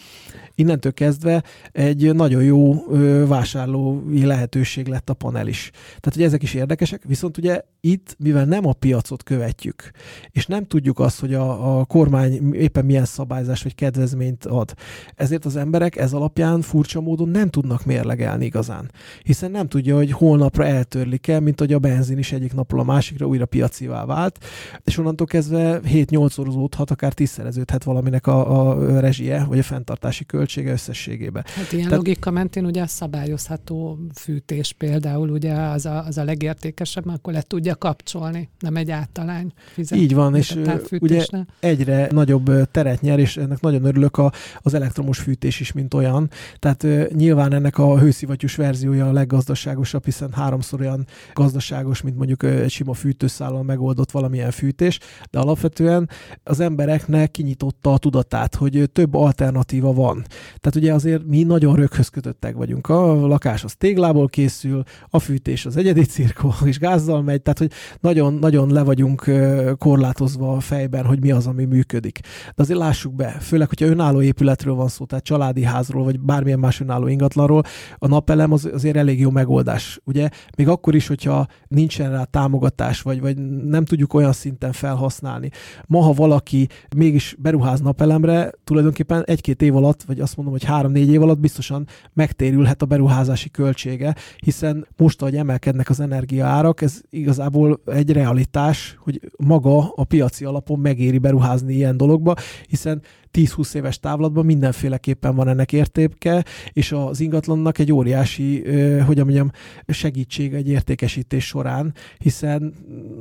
Innentől 0.55 0.93
kezdve 0.93 1.43
egy 1.73 2.15
nagyon 2.15 2.43
jó 2.43 2.85
vásárlói 3.27 4.25
lehetőség 4.25 4.87
lett 4.87 5.11
a 5.11 5.15
panel 5.15 5.42
panel 5.43 5.49
is. 5.49 5.71
Tehát, 5.87 6.15
hogy 6.15 6.23
ezek 6.23 6.43
is 6.43 6.55
érdekesek, 6.55 7.03
viszont 7.07 7.39
ugye 7.39 7.61
itt, 7.81 8.17
mivel 8.19 8.45
nem 8.45 8.67
a 8.67 8.73
piacot 8.73 9.23
követjük, 9.23 9.91
és 10.31 10.47
nem 10.47 10.67
tudjuk 10.67 10.99
azt, 10.99 11.21
hogy 11.21 11.35
a, 11.35 11.79
a 11.79 11.85
kormány 11.85 12.55
éppen 12.55 12.85
milyen 12.85 13.05
szabályzás 13.05 13.63
vagy 13.63 13.75
kedvezményt 13.75 14.45
ad, 14.45 14.75
ezért 15.15 15.45
az 15.45 15.57
emberek 15.57 15.97
ez 15.97 16.13
alapján 16.13 16.61
furcsa 16.61 17.01
módon 17.01 17.29
nem 17.29 17.49
tudnak 17.49 17.85
mérlegelni 17.85 18.45
igazán. 18.45 18.91
Hiszen 19.23 19.51
nem 19.51 19.69
tudja, 19.69 19.97
hogy 19.97 20.13
holnapra 20.13 20.67
eltörlik-e, 20.67 21.41
mint 21.41 21.59
hogy 21.59 21.73
a 21.73 21.79
benzin 21.79 22.19
is 22.19 22.33
egyik 22.33 22.55
napról 22.55 22.81
a 22.81 22.85
másikra 22.85 23.27
újra 23.27 23.47
piacivá 23.47 24.05
vált, 24.05 24.45
és 24.85 24.99
onnantól 24.99 25.27
kezdve 25.27 25.81
7-8 25.85 26.31
szorozódhat, 26.31 26.91
akár 26.91 27.13
tízszereződhet 27.13 27.85
valaminek 27.85 28.27
a, 28.27 28.69
a 28.69 29.01
rezsie, 29.01 29.45
vagy 29.45 29.59
a 29.59 29.63
fenntartási 29.63 30.25
költsége 30.25 30.73
összességében. 30.73 31.45
Hát 31.55 31.73
ilyen 31.73 31.89
Tehát, 31.89 32.05
logika 32.05 32.31
mentén 32.31 32.65
ugye 32.65 32.83
a 32.83 32.87
szabályozható 32.87 33.99
fűtés 34.15 34.73
például 34.73 35.22
ugye 35.31 35.55
az 35.55 35.87
a, 35.87 36.05
az 36.07 36.19
a 36.19 36.25
legértékesebb, 36.25 37.09
akkor 37.09 37.33
le 37.33 37.43
tudja 37.43 37.75
kapcsolni, 37.75 38.49
nem 38.59 38.77
egy 38.77 38.91
általány 38.91 39.53
fizet. 39.73 39.99
Így 39.99 40.15
van, 40.15 40.37
és 40.37 40.59
ugye 41.01 41.25
egyre 41.61 42.09
nagyobb 42.11 42.71
teret 42.71 43.01
nyer, 43.01 43.19
és 43.19 43.37
ennek 43.37 43.61
nagyon 43.61 43.85
örülök 43.85 44.17
a, 44.19 44.33
az 44.59 44.75
elektromos 44.75 45.19
fűtés 45.19 45.61
is, 45.61 45.73
mint 45.73 45.95
olyan. 45.95 46.31
Tehát 46.59 46.87
nyilván 47.15 47.53
ennek 47.53 47.79
a 47.79 47.99
hőszivattyús 47.99 48.57
verziója 48.57 49.09
a 49.09 49.13
leggazdaságosabb, 49.13 50.05
hiszen 50.05 50.33
háromszor 50.33 50.81
olyan 50.81 51.07
gazdaságos, 51.33 52.03
mint 52.03 52.17
mondjuk 52.17 52.43
egy 52.43 52.71
sima 52.71 52.93
fűtőszállal 52.93 53.63
megoldott 53.63 54.11
valamilyen 54.11 54.51
fűtés, 54.51 54.99
de 55.31 55.39
alapvetően 55.39 56.09
az 56.45 56.61
embereknek 56.61 57.31
kinyitotta 57.31 57.93
a 57.93 57.99
tudatát, 57.99 58.55
hogy 58.55 58.91
több 58.93 59.15
alternatíva 59.15 59.93
van. 59.93 60.25
Tehát 60.61 60.77
ugye 60.77 60.95
azért 60.95 61.25
mi 61.25 61.43
nagyon 61.43 61.77
röghöz 61.77 62.09
kötöttek 62.09 62.55
vagyunk. 62.55 62.89
A 62.89 63.27
lakás 63.27 63.65
az 63.65 63.75
téglából 63.75 64.29
készül, 64.29 64.83
a 65.15 65.19
fűtés 65.19 65.67
az 65.67 65.77
egyedi 65.77 66.05
cirkó, 66.05 66.55
és 66.65 66.79
gázzal 66.79 67.23
megy, 67.23 67.43
tehát 67.43 67.59
hogy 67.59 67.71
nagyon-nagyon 68.01 68.71
le 68.71 68.83
vagyunk 68.83 69.31
korlátozva 69.79 70.53
a 70.53 70.61
fejben, 70.61 71.05
hogy 71.05 71.21
mi 71.21 71.31
az, 71.31 71.47
ami 71.47 71.65
működik. 71.65 72.21
De 72.47 72.63
azért 72.63 72.79
lássuk 72.79 73.15
be, 73.15 73.29
főleg, 73.41 73.69
hogyha 73.69 73.87
önálló 73.87 74.23
épületről 74.23 74.75
van 74.75 74.89
szó, 74.89 75.05
tehát 75.05 75.25
családi 75.25 75.63
házról, 75.63 76.05
vagy 76.05 76.21
bármilyen 76.21 76.59
más 76.59 76.81
önálló 76.81 77.07
ingatlanról, 77.07 77.63
a 77.99 78.07
napelem 78.07 78.53
az 78.53 78.71
azért 78.73 78.97
elég 78.97 79.21
jó 79.21 79.31
megoldás. 79.31 80.01
Ugye 80.05 80.29
még 80.57 80.69
akkor 80.69 80.95
is, 80.95 81.07
hogyha 81.07 81.47
nincsen 81.69 82.11
rá 82.11 82.25
támogatás, 82.25 83.03
vagy, 83.03 83.21
vagy 83.21 83.37
nem 83.65 83.85
tudjuk 83.85 84.15
olyan 84.15 84.33
szinten 84.33 84.73
felhasználni. 84.73 85.51
Ma, 85.87 86.01
ha 86.01 86.13
valaki 86.13 86.69
mégis 86.97 87.37
beruház 87.39 87.81
napelemre, 87.81 88.51
tulajdonképpen 88.65 89.25
egy-két 89.27 89.63
év 89.63 89.77
alatt, 89.77 90.03
vagy 90.03 90.21
azt 90.21 90.37
mondom, 90.37 90.55
hogy 90.55 90.65
három-négy 90.65 91.09
év 91.09 91.23
alatt 91.23 91.39
biztosan 91.39 91.87
megtérülhet 92.13 92.83
a 92.83 92.87
beruházási 92.87 93.51
költsége, 93.51 94.15
hiszen 94.37 94.87
most, 95.03 95.23
ahogy 95.23 95.37
emelkednek 95.37 95.89
az 95.89 96.01
energiaárak, 96.01 96.83
ez 96.83 97.01
igazából 97.11 97.81
egy 97.87 98.13
realitás, 98.13 98.97
hogy 98.99 99.21
maga 99.37 99.93
a 99.95 100.05
piaci 100.05 100.45
alapon 100.45 100.79
megéri 100.79 101.19
beruházni 101.19 101.75
ilyen 101.75 101.97
dologba, 101.97 102.35
hiszen 102.69 103.03
10-20 103.33 103.75
éves 103.75 104.01
távlatban 104.01 104.45
mindenféleképpen 104.45 105.35
van 105.35 105.49
ennek 105.49 105.73
értéke, 105.73 106.45
és 106.73 106.93
az 106.93 107.21
ingatlannak 107.21 107.79
egy 107.79 107.93
óriási, 107.93 108.63
hogy 109.07 109.17
mondjam, 109.17 109.51
segítség 109.87 110.55
egy 110.55 110.69
értékesítés 110.69 111.47
során, 111.47 111.95
hiszen 112.19 112.75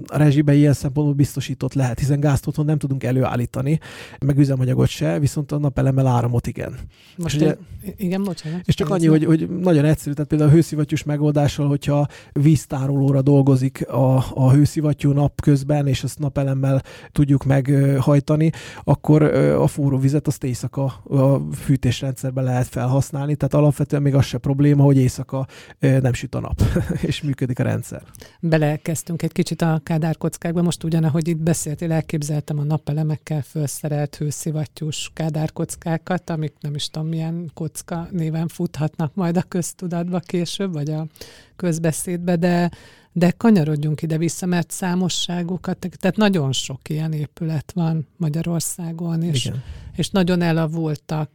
a 0.05 0.17
rezsibe 0.17 0.53
ilyen 0.53 0.73
szempontból 0.73 1.15
biztosított 1.15 1.73
lehet, 1.73 1.99
hiszen 1.99 2.19
gázt 2.19 2.47
otthon 2.47 2.65
nem 2.65 2.77
tudunk 2.77 3.03
előállítani, 3.03 3.79
meg 4.19 4.37
üzemanyagot 4.37 4.87
se, 4.87 5.19
viszont 5.19 5.51
a 5.51 5.57
napelemmel 5.57 6.07
áramot 6.07 6.47
igen. 6.47 6.75
Most 7.17 7.35
és, 7.35 7.41
ugye, 7.41 7.55
igen, 7.97 8.23
bocsánat. 8.23 8.61
És 8.63 8.75
csak 8.75 8.89
annyi, 8.89 9.07
hogy, 9.07 9.25
hogy 9.25 9.49
nagyon 9.49 9.85
egyszerű, 9.85 10.13
tehát 10.13 10.29
például 10.29 10.49
a 10.49 10.53
hőszivattyús 10.53 11.03
megoldással, 11.03 11.67
hogyha 11.67 12.07
víztárolóra 12.31 13.21
dolgozik 13.21 13.87
a, 13.87 14.25
a 14.33 14.51
hőszivattyú 14.51 15.11
nap 15.11 15.41
közben, 15.41 15.87
és 15.87 16.03
azt 16.03 16.19
napelemmel 16.19 16.83
tudjuk 17.11 17.43
meghajtani, 17.43 18.51
akkor 18.83 19.23
a 19.53 19.67
forró 19.67 19.97
vizet 20.01 20.27
azt 20.27 20.43
éjszaka 20.43 20.83
a 21.03 21.53
fűtésrendszerben 21.53 22.43
lehet 22.43 22.67
felhasználni, 22.67 23.35
tehát 23.35 23.53
alapvetően 23.53 24.01
még 24.01 24.15
az 24.15 24.25
se 24.25 24.37
probléma, 24.37 24.83
hogy 24.83 24.97
éjszaka 24.97 25.47
nem 25.79 26.13
süt 26.13 26.35
a 26.35 26.39
nap, 26.39 26.61
és 27.09 27.21
működik 27.21 27.59
a 27.59 27.63
rendszer. 27.63 28.03
Belekezdtünk 28.39 29.21
egy 29.21 29.31
kicsit 29.31 29.61
a 29.61 29.79
kádárkockákba, 29.83 30.61
most 30.61 30.83
ugyanahogy 30.83 31.27
itt 31.27 31.37
beszéltél, 31.37 31.91
elképzeltem 31.91 32.59
a 32.59 32.63
napelemekkel 32.63 33.41
felszerelt 33.41 34.15
hőszivattyús 34.15 35.11
kádárkockákat, 35.13 36.29
amik 36.29 36.53
nem 36.59 36.75
is 36.75 36.89
tudom 36.89 37.07
milyen 37.07 37.51
kocka 37.53 38.07
néven 38.11 38.47
futhatnak 38.47 39.15
majd 39.15 39.37
a 39.37 39.41
köztudatba 39.41 40.19
később, 40.19 40.73
vagy 40.73 40.89
a 40.89 41.07
közbeszédbe, 41.55 42.35
de 42.35 42.71
de 43.13 43.31
kanyarodjunk 43.31 44.01
ide-vissza, 44.01 44.45
mert 44.45 44.71
számosságokat, 44.71 45.87
tehát 45.99 46.17
nagyon 46.17 46.51
sok 46.51 46.89
ilyen 46.89 47.13
épület 47.13 47.71
van 47.71 48.07
Magyarországon, 48.17 49.23
és, 49.23 49.51
és 49.95 50.09
nagyon 50.09 50.41
elavultak. 50.41 51.31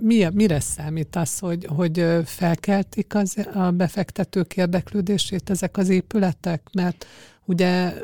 Mi, 0.00 0.28
mire 0.32 0.60
számít 0.60 1.16
az, 1.16 1.38
hogy, 1.38 1.66
hogy 1.76 2.06
felkeltik 2.24 3.14
az, 3.14 3.46
a 3.54 3.70
befektetők 3.70 4.56
érdeklődését 4.56 5.50
ezek 5.50 5.76
az 5.76 5.88
épületek? 5.88 6.68
Mert 6.72 7.06
ugye 7.44 7.94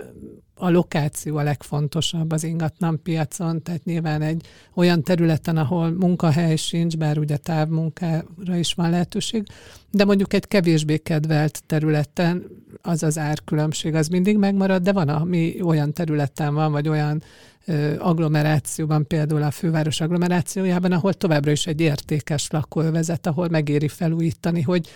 a 0.59 0.71
lokáció 0.71 1.37
a 1.37 1.43
legfontosabb 1.43 2.33
az 2.33 2.45
ingatlan 2.45 3.03
piacon, 3.03 3.63
tehát 3.63 3.85
nyilván 3.85 4.23
egy 4.23 4.47
olyan 4.75 5.03
területen, 5.03 5.57
ahol 5.57 5.91
munkahely 5.91 6.57
sincs, 6.57 6.97
bár 6.97 7.19
ugye 7.19 7.37
távmunkára 7.37 8.57
is 8.57 8.73
van 8.73 8.91
lehetőség, 8.91 9.47
de 9.91 10.05
mondjuk 10.05 10.33
egy 10.33 10.49
kevésbé 10.49 10.97
kedvelt 10.97 11.63
területen 11.67 12.47
az 12.83 13.03
az 13.03 13.19
árkülönbség 13.19 13.95
az 13.95 14.09
mindig 14.09 14.37
megmarad, 14.37 14.83
de 14.83 14.93
van, 14.93 15.09
ami 15.09 15.63
olyan 15.63 15.93
területen 15.93 16.55
van, 16.55 16.73
vagy 16.73 16.89
olyan 16.89 17.23
agglomerációban, 17.99 19.07
például 19.07 19.43
a 19.43 19.51
főváros 19.51 20.01
agglomerációjában, 20.01 20.93
ahol 20.93 21.15
továbbra 21.15 21.51
is 21.51 21.67
egy 21.67 21.81
értékes 21.81 22.51
lakóövezet, 22.51 23.27
ahol 23.27 23.49
megéri 23.49 23.89
felújítani, 23.89 24.63
hogy 24.63 24.89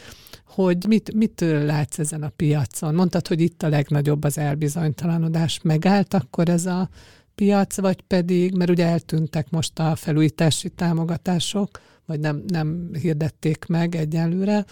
hogy 0.51 0.85
mit, 0.89 1.15
mit 1.15 1.41
látsz 1.41 1.99
ezen 1.99 2.23
a 2.23 2.29
piacon? 2.29 2.95
Mondtad, 2.95 3.29
hogy 3.29 3.41
itt 3.41 3.63
a 3.63 3.69
legnagyobb 3.69 4.25
az 4.25 4.39
elbizonytalanodás. 4.39 5.61
Megállt 5.63 6.15
akkor 6.15 6.49
ez 6.49 6.67
a 6.67 6.89
piac, 7.35 7.81
vagy 7.81 8.01
pedig, 8.03 8.55
mert 8.55 8.71
ugye 8.71 8.87
eltűntek 8.87 9.51
most 9.51 9.79
a 9.79 9.97
felújítási 9.97 10.69
támogatások, 10.69 11.81
vagy 12.07 12.21
nem, 12.21 12.43
nem 12.47 12.91
hirdették 12.93 13.65
meg 13.67 13.95
egyelőre, 13.95 14.65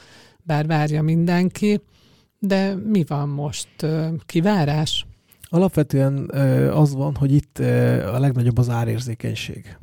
bár 0.43 0.67
várja 0.67 1.03
mindenki, 1.03 1.81
de 2.39 2.75
mi 2.75 3.05
van 3.07 3.29
most? 3.29 3.87
Kivárás? 4.27 5.07
Alapvetően 5.43 6.31
az 6.71 6.95
van, 6.95 7.15
hogy 7.15 7.33
itt 7.33 7.59
a 8.05 8.19
legnagyobb 8.19 8.59
az 8.59 8.69
árérzékenység. 8.69 9.77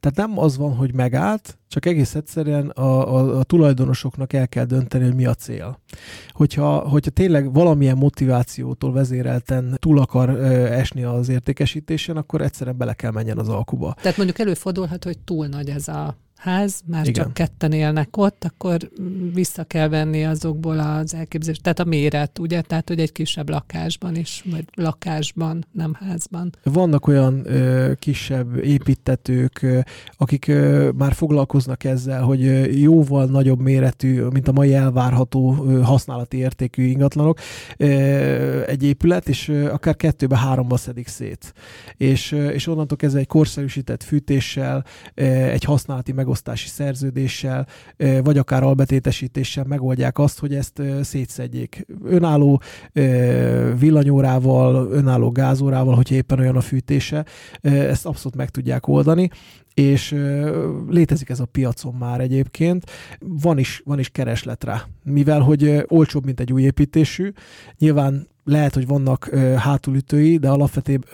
Tehát 0.00 0.16
nem 0.16 0.38
az 0.38 0.56
van, 0.56 0.74
hogy 0.76 0.94
megállt, 0.94 1.58
csak 1.68 1.86
egész 1.86 2.14
egyszerűen 2.14 2.68
a, 2.68 3.14
a, 3.14 3.38
a 3.38 3.42
tulajdonosoknak 3.42 4.32
el 4.32 4.48
kell 4.48 4.64
dönteni, 4.64 5.04
hogy 5.04 5.14
mi 5.14 5.26
a 5.26 5.34
cél. 5.34 5.80
Hogyha, 6.28 6.78
hogyha 6.78 7.10
tényleg 7.10 7.52
valamilyen 7.52 7.96
motivációtól 7.96 8.92
vezérelten 8.92 9.76
túl 9.78 9.98
akar 9.98 10.28
ö, 10.28 10.66
esni 10.66 11.02
az 11.04 11.28
értékesítésen, 11.28 12.16
akkor 12.16 12.40
egyszerűen 12.40 12.76
bele 12.76 12.92
kell 12.92 13.10
menjen 13.10 13.38
az 13.38 13.48
alkuba. 13.48 13.94
Tehát 14.02 14.16
mondjuk 14.16 14.38
előfordulhat, 14.38 15.04
hogy 15.04 15.18
túl 15.18 15.46
nagy 15.46 15.68
ez 15.68 15.88
a 15.88 16.16
ház, 16.38 16.80
már 16.86 17.06
Igen. 17.06 17.24
csak 17.24 17.34
ketten 17.34 17.72
élnek 17.72 18.16
ott, 18.16 18.44
akkor 18.44 18.90
vissza 19.34 19.64
kell 19.64 19.88
venni 19.88 20.24
azokból 20.24 20.78
az 20.78 21.14
elképzelés, 21.14 21.58
tehát 21.58 21.78
a 21.78 21.84
méret, 21.84 22.38
ugye? 22.38 22.60
Tehát, 22.60 22.88
hogy 22.88 23.00
egy 23.00 23.12
kisebb 23.12 23.48
lakásban 23.48 24.16
is, 24.16 24.44
vagy 24.50 24.64
lakásban, 24.74 25.66
nem 25.72 25.94
házban. 25.94 26.50
Vannak 26.62 27.06
olyan 27.06 27.42
ö, 27.44 27.92
kisebb 27.98 28.64
építetők, 28.64 29.62
ö, 29.62 29.78
akik 30.16 30.48
ö, 30.48 30.90
már 30.96 31.12
foglalkoznak 31.12 31.84
ezzel, 31.84 32.22
hogy 32.22 32.44
ö, 32.44 32.64
jóval 32.64 33.24
nagyobb 33.24 33.60
méretű, 33.60 34.22
mint 34.22 34.48
a 34.48 34.52
mai 34.52 34.74
elvárható 34.74 35.64
ö, 35.68 35.80
használati 35.80 36.36
értékű 36.36 36.82
ingatlanok 36.82 37.38
ö, 37.76 37.86
egy 38.66 38.82
épület, 38.82 39.28
és 39.28 39.48
ö, 39.48 39.70
akár 39.70 39.96
kettőbe, 39.96 40.36
háromba 40.36 40.76
szedik 40.76 41.08
szét. 41.08 41.52
És, 41.96 42.32
ö, 42.32 42.48
és 42.48 42.66
onnantól 42.66 42.96
kezdve 42.96 43.20
egy 43.20 43.26
korszerűsített 43.26 44.02
fűtéssel, 44.02 44.84
ö, 45.14 45.24
egy 45.24 45.64
használati 45.64 46.12
meg 46.12 46.27
megosztási 46.28 46.68
szerződéssel, 46.68 47.66
vagy 48.22 48.38
akár 48.38 48.62
albetétesítéssel 48.62 49.64
megoldják 49.64 50.18
azt, 50.18 50.38
hogy 50.38 50.54
ezt 50.54 50.82
szétszedjék. 51.02 51.86
Önálló 52.04 52.60
villanyórával, 53.78 54.88
önálló 54.92 55.30
gázórával, 55.30 55.94
hogyha 55.94 56.14
éppen 56.14 56.38
olyan 56.38 56.56
a 56.56 56.60
fűtése, 56.60 57.24
ezt 57.60 58.06
abszolút 58.06 58.36
meg 58.36 58.48
tudják 58.48 58.88
oldani 58.88 59.30
és 59.74 60.14
létezik 60.88 61.28
ez 61.28 61.40
a 61.40 61.44
piacon 61.44 61.94
már 61.94 62.20
egyébként, 62.20 62.90
van 63.18 63.58
is, 63.58 63.82
van 63.84 63.98
is 63.98 64.08
kereslet 64.08 64.64
rá, 64.64 64.86
mivel 65.04 65.40
hogy 65.40 65.84
olcsóbb, 65.86 66.24
mint 66.24 66.40
egy 66.40 66.52
új 66.52 66.62
építésű, 66.62 67.32
nyilván 67.78 68.28
lehet, 68.48 68.74
hogy 68.74 68.86
vannak 68.86 69.30
hátulütői, 69.56 70.36
de 70.36 70.48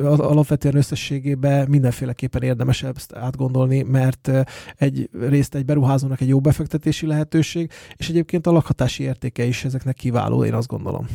alapvetően 0.05 0.77
összességében 0.77 1.68
mindenféleképpen 1.68 2.42
érdemes 2.42 2.83
ezt 2.83 3.14
átgondolni, 3.14 3.83
mert 3.83 4.31
egy 4.77 5.09
részt 5.29 5.55
egy 5.55 5.64
beruházónak 5.64 6.20
egy 6.20 6.29
jó 6.29 6.40
befektetési 6.40 7.07
lehetőség, 7.07 7.70
és 7.97 8.09
egyébként 8.09 8.47
a 8.47 8.53
lakhatási 8.53 9.03
értéke 9.03 9.44
is 9.44 9.64
ezeknek 9.64 9.94
kiváló, 9.94 10.44
én 10.44 10.55
azt 10.55 10.68
gondolom. 10.68 11.07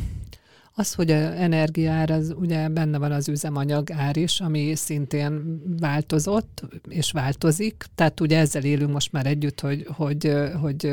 Az, 0.74 0.94
hogy 0.94 1.10
a 1.10 1.14
energiaár, 1.14 2.10
az 2.10 2.34
ugye 2.38 2.68
benne 2.68 2.98
van 2.98 3.12
az 3.12 3.28
üzemanyag 3.28 3.90
ár 3.92 4.16
is, 4.16 4.40
ami 4.40 4.74
szintén 4.74 5.62
változott 5.80 6.62
és 6.88 7.12
változik. 7.12 7.84
Tehát 7.94 8.20
ugye 8.20 8.38
ezzel 8.38 8.64
élünk 8.64 8.92
most 8.92 9.12
már 9.12 9.26
együtt, 9.26 9.60
hogy, 9.60 9.86
hogy, 9.96 10.32
hogy 10.60 10.92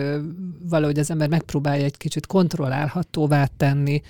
valahogy 0.69 0.99
az 0.99 1.11
ember 1.11 1.29
megpróbálja 1.29 1.83
egy 1.83 1.97
kicsit 1.97 2.25
kontrollálhatóvá 2.25 3.45
tenni 3.57 4.01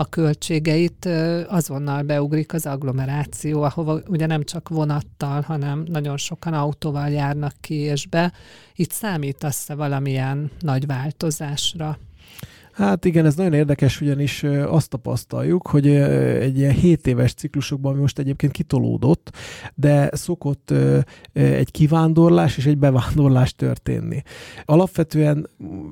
a 0.00 0.04
költségeit, 0.04 1.08
azonnal 1.48 2.02
beugrik 2.02 2.52
az 2.52 2.66
agglomeráció, 2.66 3.62
ahova 3.62 4.00
ugye 4.06 4.26
nem 4.26 4.42
csak 4.44 4.68
vonattal, 4.68 5.40
hanem 5.40 5.84
nagyon 5.88 6.16
sokan 6.16 6.52
autóval 6.52 7.08
járnak 7.08 7.54
ki 7.60 7.74
és 7.74 8.06
be. 8.06 8.32
Itt 8.74 8.90
számítasz-e 8.90 9.74
valamilyen 9.74 10.50
nagy 10.60 10.86
változásra? 10.86 11.98
Hát 12.80 13.04
igen, 13.04 13.26
ez 13.26 13.34
nagyon 13.34 13.52
érdekes, 13.52 14.00
ugyanis 14.00 14.42
azt 14.66 14.88
tapasztaljuk, 14.88 15.66
hogy 15.66 15.86
egy 15.86 16.58
ilyen 16.58 16.72
7 16.72 17.06
éves 17.06 17.34
ciklusokban, 17.34 17.92
ami 17.92 18.00
most 18.00 18.18
egyébként 18.18 18.52
kitolódott, 18.52 19.30
de 19.74 20.10
szokott 20.12 20.72
egy 21.32 21.70
kivándorlás 21.70 22.56
és 22.56 22.66
egy 22.66 22.78
bevándorlás 22.78 23.54
történni. 23.54 24.22
Alapvetően 24.64 25.48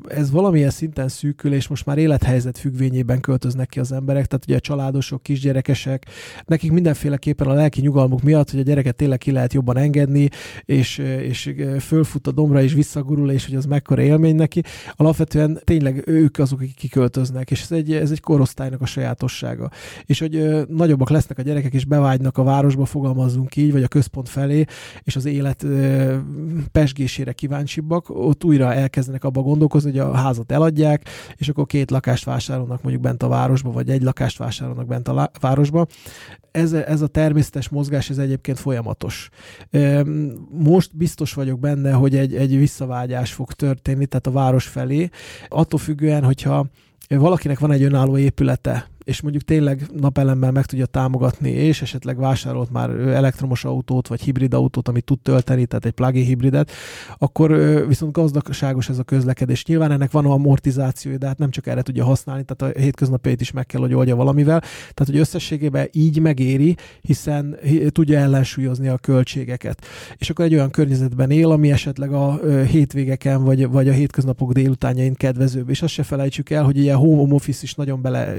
ez 0.09 0.31
valamilyen 0.31 0.71
szinten 0.71 1.09
szűkül, 1.09 1.53
és 1.53 1.69
most 1.69 1.87
már 1.87 1.99
élethelyzet 1.99 2.59
függvényében 2.59 3.21
költöznek 3.21 3.69
ki 3.69 3.81
az 3.81 3.93
emberek, 3.93 4.27
tehát 4.27 4.45
ugye 4.45 4.57
a 4.57 4.61
családosok, 4.61 5.23
kisgyerekesek, 5.23 6.07
nekik 6.45 6.73
mindenféleképpen 6.73 7.47
a 7.47 7.53
lelki 7.53 7.81
nyugalmuk 7.81 8.23
miatt, 8.23 8.51
hogy 8.51 8.61
a 8.61 8.63
gyereket 8.63 8.97
tényleg 8.97 9.19
ki 9.19 9.31
lehet 9.31 9.53
jobban 9.53 9.77
engedni, 9.77 10.29
és, 10.65 10.99
és 10.99 11.55
fölfut 11.81 12.27
a 12.27 12.33
dombra 12.33 12.63
és 12.63 12.73
visszagurul, 12.73 13.31
és 13.31 13.47
hogy 13.47 13.55
az 13.57 13.65
mekkora 13.65 14.03
élmény 14.03 14.35
neki. 14.35 14.63
Alapvetően 14.97 15.61
tényleg 15.65 16.03
ők 16.07 16.39
azok, 16.39 16.61
akik 16.61 16.77
kiköltöznek, 16.79 17.51
és 17.51 17.63
ez 17.63 17.73
egy, 17.73 17.93
ez 17.93 18.11
egy 18.11 18.21
korosztálynak 18.21 18.81
a 18.81 18.87
sajátossága. 18.87 19.71
És 20.05 20.19
hogy 20.19 20.37
ö, 20.37 20.63
nagyobbak 20.69 21.11
lesznek 21.11 21.39
a 21.39 21.43
gyerekek, 21.43 21.73
és 21.73 21.85
bevágynak 21.85 22.39
a 22.39 22.43
városba, 22.43 22.85
fogalmazzunk 22.85 23.57
így, 23.57 23.73
vagy 23.73 23.83
a 23.83 23.89
központ 23.89 24.29
felé, 24.29 24.65
és 25.03 25.17
az 25.17 25.25
élet 25.25 25.63
ö, 25.63 26.17
pesgésére 26.73 27.33
kíváncsibbak, 27.33 28.11
ott 28.11 28.45
újra 28.45 28.75
elkezdenek 28.75 29.25
abba 29.25 29.43
gondolkozni, 29.43 29.91
hogy 29.91 29.99
a 29.99 30.15
házat 30.15 30.53
eladják, 30.53 31.09
és 31.37 31.49
akkor 31.49 31.67
két 31.67 31.91
lakást 31.91 32.25
vásárolnak 32.25 32.83
mondjuk 32.83 33.05
bent 33.05 33.23
a 33.23 33.29
városba, 33.29 33.71
vagy 33.71 33.91
egy 33.91 34.03
lakást 34.03 34.39
vásárolnak 34.39 34.87
bent 34.87 35.09
a 35.09 35.13
lá- 35.13 35.39
városba. 35.41 35.87
Ez, 36.51 36.73
ez 36.73 37.01
a 37.03 37.07
természetes 37.07 37.69
mozgás, 37.69 38.11
ez 38.11 38.19
egyébként 38.19 38.59
folyamatos. 38.59 39.29
Most 40.51 40.97
biztos 40.97 41.33
vagyok 41.33 41.59
benne, 41.59 41.93
hogy 41.93 42.17
egy, 42.17 42.35
egy 42.35 42.59
visszavágyás 42.59 43.33
fog 43.33 43.53
történni, 43.53 44.07
tehát 44.07 44.27
a 44.27 44.31
város 44.31 44.67
felé, 44.67 45.09
attól 45.49 45.79
függően, 45.79 46.25
hogyha 46.25 46.58
valakinek 47.09 47.59
van 47.59 47.73
egy 47.73 47.83
önálló 47.83 48.19
épülete, 48.19 48.87
és 49.09 49.21
mondjuk 49.21 49.43
tényleg 49.43 49.87
napelemmel 49.97 50.51
meg 50.51 50.67
tudja 50.67 50.87
támogatni, 50.87 51.51
és 51.51 51.83
esetleg 51.83 52.17
vásárolt 52.17 52.71
már 52.71 52.91
elektromos 52.91 53.65
autót, 53.65 54.09
vagy 54.09 54.21
hibrid 54.21 54.55
autót, 54.55 54.89
amit 54.89 55.05
tud 55.05 55.21
tölteni, 55.21 55.67
tehát 55.67 55.85
egy 55.85 55.93
plug-in 55.93 56.25
hibridet, 56.25 56.71
akkor 57.19 57.51
viszont 57.87 58.13
gazdaságos 58.13 58.89
ez 58.89 58.99
a 58.99 59.03
közlekedés. 59.03 59.65
Nyilván 59.65 59.91
ennek 59.91 60.11
van 60.11 60.27
amortizáció, 60.27 61.17
de 61.17 61.27
hát 61.27 61.39
nem 61.39 61.51
csak 61.51 61.67
erre 61.67 61.83
tudja 61.83 62.05
használni, 62.05 62.45
tehát 62.45 62.77
a 62.77 62.81
hétköznapjait 62.81 63.41
is 63.41 63.51
meg 63.51 63.67
kell, 63.67 63.81
hogy 63.81 63.95
oldja 63.95 64.17
valamivel. 64.17 64.61
Tehát, 64.61 65.07
hogy 65.07 65.19
összességében 65.19 65.89
így 65.93 66.21
megéri, 66.21 66.77
hiszen 67.01 67.57
tudja 67.89 68.19
ellensúlyozni 68.19 68.89
a 68.89 68.99
költségeket. 68.99 69.85
És 70.17 70.31
akkor 70.31 70.45
egy 70.45 70.55
olyan 70.55 70.71
környezetben 70.71 71.31
él, 71.31 71.51
ami 71.51 71.71
esetleg 71.71 72.13
a 72.13 72.41
hétvégeken, 72.65 73.45
vagy, 73.45 73.69
vagy 73.69 73.89
a 73.89 73.93
hétköznapok 73.93 74.53
délutánjain 74.53 75.15
kedvezőbb. 75.15 75.71
És 75.71 75.83
azt 75.83 75.93
se 75.93 76.03
felejtsük 76.03 76.51
el, 76.51 76.65
hogy 76.65 76.79
ilyen 76.79 76.97
home 76.97 77.35
office 77.35 77.61
is 77.63 77.75
nagyon 77.75 78.03
bele 78.03 78.35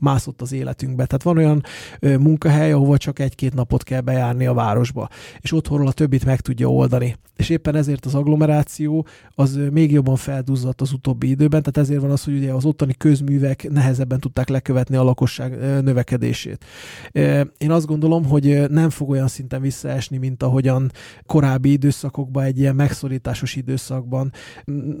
mászott 0.00 0.42
az 0.42 0.52
életünkbe. 0.52 1.06
Tehát 1.06 1.22
van 1.22 1.36
olyan 1.36 1.62
munkahely, 2.00 2.72
ahova 2.72 2.96
csak 2.96 3.18
egy-két 3.18 3.54
napot 3.54 3.82
kell 3.82 4.00
bejárni 4.00 4.46
a 4.46 4.54
városba, 4.54 5.08
és 5.40 5.52
otthonról 5.52 5.86
a 5.86 5.92
többit 5.92 6.24
meg 6.24 6.40
tudja 6.40 6.72
oldani. 6.72 7.16
És 7.36 7.48
éppen 7.48 7.74
ezért 7.74 8.06
az 8.06 8.14
agglomeráció 8.14 9.06
az 9.34 9.58
még 9.70 9.92
jobban 9.92 10.16
felduzzadt 10.16 10.80
az 10.80 10.92
utóbbi 10.92 11.28
időben, 11.28 11.62
tehát 11.62 11.88
ezért 11.88 12.00
van 12.00 12.10
az, 12.10 12.24
hogy 12.24 12.36
ugye 12.36 12.52
az 12.52 12.64
ottani 12.64 12.94
közművek 12.94 13.70
nehezebben 13.70 14.20
tudták 14.20 14.48
lekövetni 14.48 14.96
a 14.96 15.02
lakosság 15.02 15.58
növekedését. 15.82 16.64
Én 17.58 17.70
azt 17.70 17.86
gondolom, 17.86 18.24
hogy 18.24 18.70
nem 18.70 18.90
fog 18.90 19.10
olyan 19.10 19.28
szinten 19.28 19.60
visszaesni, 19.60 20.16
mint 20.16 20.42
ahogyan 20.42 20.90
korábbi 21.26 21.72
időszakokban, 21.72 22.44
egy 22.44 22.58
ilyen 22.58 22.74
megszorításos 22.74 23.56
időszakban, 23.56 24.32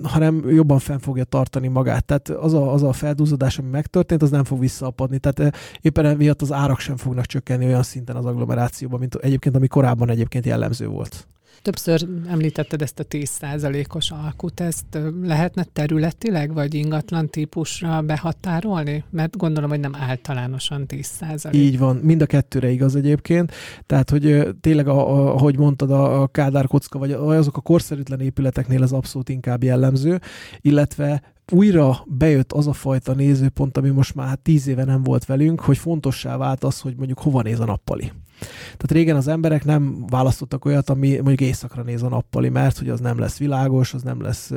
hanem 0.02 0.50
jobban 0.50 0.78
fenn 0.78 0.98
fogja 0.98 1.24
tartani 1.24 1.68
magát. 1.68 2.04
Tehát 2.04 2.28
az 2.28 2.54
a, 2.54 2.72
az 2.72 2.82
a 2.82 2.92
felduzzadás, 2.92 3.58
ami 3.58 3.68
megtörtént, 3.68 4.22
az 4.22 4.30
nem 4.30 4.44
fog 4.44 4.60
vissza 4.60 4.86
visszaapadni. 4.88 5.18
Tehát 5.18 5.56
éppen 5.80 6.04
emiatt 6.04 6.42
az 6.42 6.52
árak 6.52 6.80
sem 6.80 6.96
fognak 6.96 7.26
csökkenni 7.26 7.66
olyan 7.66 7.82
szinten 7.82 8.16
az 8.16 8.24
agglomerációban, 8.24 8.98
mint 8.98 9.14
egyébként, 9.14 9.56
ami 9.56 9.66
korábban 9.66 10.10
egyébként 10.10 10.46
jellemző 10.46 10.86
volt. 10.86 11.26
Többször 11.62 12.06
említetted 12.28 12.82
ezt 12.82 12.98
a 12.98 13.04
10%-os 13.04 14.10
alkut, 14.10 14.60
ezt 14.60 14.98
lehetne 15.22 15.64
területileg 15.72 16.52
vagy 16.54 16.74
ingatlan 16.74 17.28
típusra 17.28 18.02
behatárolni? 18.02 19.04
Mert 19.10 19.36
gondolom, 19.36 19.70
hogy 19.70 19.80
nem 19.80 19.94
általánosan 19.94 20.84
10%. 20.88 21.54
Így 21.54 21.78
van, 21.78 21.96
mind 21.96 22.22
a 22.22 22.26
kettőre 22.26 22.70
igaz 22.70 22.96
egyébként. 22.96 23.52
Tehát, 23.86 24.10
hogy 24.10 24.48
tényleg, 24.60 24.88
ahogy 24.88 25.58
mondtad, 25.58 25.90
a 25.90 26.26
Kádár 26.26 26.66
kocka, 26.66 26.98
vagy 26.98 27.12
azok 27.12 27.56
a 27.56 27.60
korszerűtlen 27.60 28.20
épületeknél 28.20 28.82
az 28.82 28.92
abszolút 28.92 29.28
inkább 29.28 29.62
jellemző, 29.62 30.20
illetve 30.60 31.22
újra 31.52 32.04
bejött 32.06 32.52
az 32.52 32.66
a 32.66 32.72
fajta 32.72 33.12
nézőpont, 33.12 33.76
ami 33.76 33.90
most 33.90 34.14
már 34.14 34.28
hát 34.28 34.38
tíz 34.38 34.66
éve 34.66 34.84
nem 34.84 35.02
volt 35.02 35.24
velünk, 35.24 35.60
hogy 35.60 35.78
fontossá 35.78 36.36
vált 36.36 36.64
az, 36.64 36.80
hogy 36.80 36.94
mondjuk 36.96 37.18
hova 37.18 37.42
néz 37.42 37.60
a 37.60 37.64
nappali. 37.64 38.12
Tehát 38.40 38.92
régen 38.92 39.16
az 39.16 39.28
emberek 39.28 39.64
nem 39.64 40.06
választottak 40.06 40.64
olyat, 40.64 40.90
ami 40.90 41.08
mondjuk 41.08 41.40
éjszakra 41.40 41.82
néz 41.82 42.02
a 42.02 42.08
nappali, 42.08 42.48
mert 42.48 42.78
hogy 42.78 42.88
az 42.88 43.00
nem 43.00 43.18
lesz 43.18 43.38
világos, 43.38 43.94
az 43.94 44.02
nem 44.02 44.22
lesz 44.22 44.52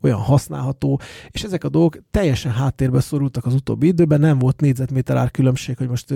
olyan 0.00 0.18
használható, 0.18 1.00
és 1.30 1.42
ezek 1.42 1.64
a 1.64 1.68
dolgok 1.68 1.98
teljesen 2.10 2.52
háttérbe 2.52 3.00
szorultak 3.00 3.46
az 3.46 3.54
utóbbi 3.54 3.86
időben, 3.86 4.20
nem 4.20 4.38
volt 4.38 4.60
négyzetméter 4.60 5.16
ár 5.16 5.30
különbség, 5.30 5.76
hogy 5.76 5.88
most 5.88 6.14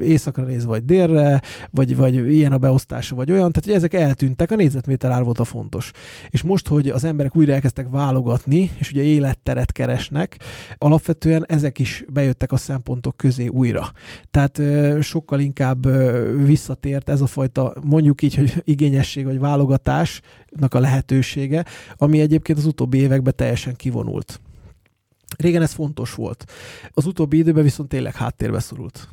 éjszakra 0.00 0.44
néz 0.44 0.64
vagy 0.64 0.84
délre, 0.84 1.42
vagy, 1.70 1.96
vagy 1.96 2.32
ilyen 2.32 2.52
a 2.52 2.58
beosztása, 2.58 3.14
vagy 3.14 3.30
olyan, 3.30 3.52
tehát 3.52 3.64
hogy 3.64 3.74
ezek 3.74 3.94
eltűntek, 3.94 4.50
a 4.50 4.56
négyzetméter 4.56 5.10
ár 5.10 5.24
volt 5.24 5.38
a 5.38 5.44
fontos. 5.44 5.90
És 6.28 6.42
most, 6.42 6.68
hogy 6.68 6.88
az 6.88 7.04
emberek 7.04 7.36
újra 7.36 7.52
elkezdtek 7.52 7.88
válogatni, 7.90 8.70
és 8.78 8.90
ugye 8.90 9.02
életteret 9.02 9.72
keresnek, 9.72 10.36
alapvetően 10.78 11.44
ezek 11.48 11.78
is 11.78 12.04
bejöttek 12.12 12.52
a 12.52 12.56
szempontok 12.56 13.16
közé 13.16 13.46
újra. 13.46 13.92
Tehát 14.30 14.60
sokkal 15.02 15.40
inkább 15.40 15.77
inkább 15.84 16.46
visszatért 16.46 17.08
ez 17.08 17.20
a 17.20 17.26
fajta, 17.26 17.74
mondjuk 17.82 18.22
így, 18.22 18.34
hogy 18.34 18.62
igényesség 18.64 19.24
vagy 19.24 19.38
válogatásnak 19.38 20.74
a 20.74 20.80
lehetősége, 20.80 21.64
ami 21.96 22.20
egyébként 22.20 22.58
az 22.58 22.66
utóbbi 22.66 22.98
években 22.98 23.32
teljesen 23.36 23.76
kivonult. 23.76 24.40
Régen 25.38 25.62
ez 25.62 25.72
fontos 25.72 26.14
volt. 26.14 26.44
Az 26.92 27.06
utóbbi 27.06 27.38
időben 27.38 27.62
viszont 27.62 27.88
tényleg 27.88 28.14
háttérbe 28.14 28.60
szorult. 28.60 29.08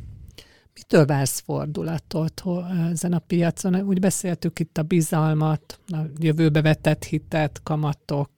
Mitől 0.75 1.05
vársz 1.05 1.39
fordulatot 1.39 2.43
ezen 2.91 3.13
a 3.13 3.19
piacon? 3.19 3.75
Úgy 3.75 3.99
beszéltük 3.99 4.59
itt 4.59 4.77
a 4.77 4.83
bizalmat, 4.83 5.79
a 5.87 5.97
jövőbe 6.19 6.61
vetett 6.61 7.03
hitet, 7.03 7.59
kamatok, 7.63 8.31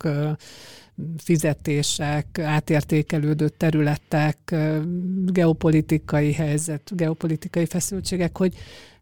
fizetések, 1.17 2.39
átértékelődő 2.39 3.49
területek, 3.49 4.55
geopolitikai 5.25 6.33
helyzet, 6.33 6.95
geopolitikai 6.95 7.65
feszültségek, 7.65 8.37
hogy 8.37 8.55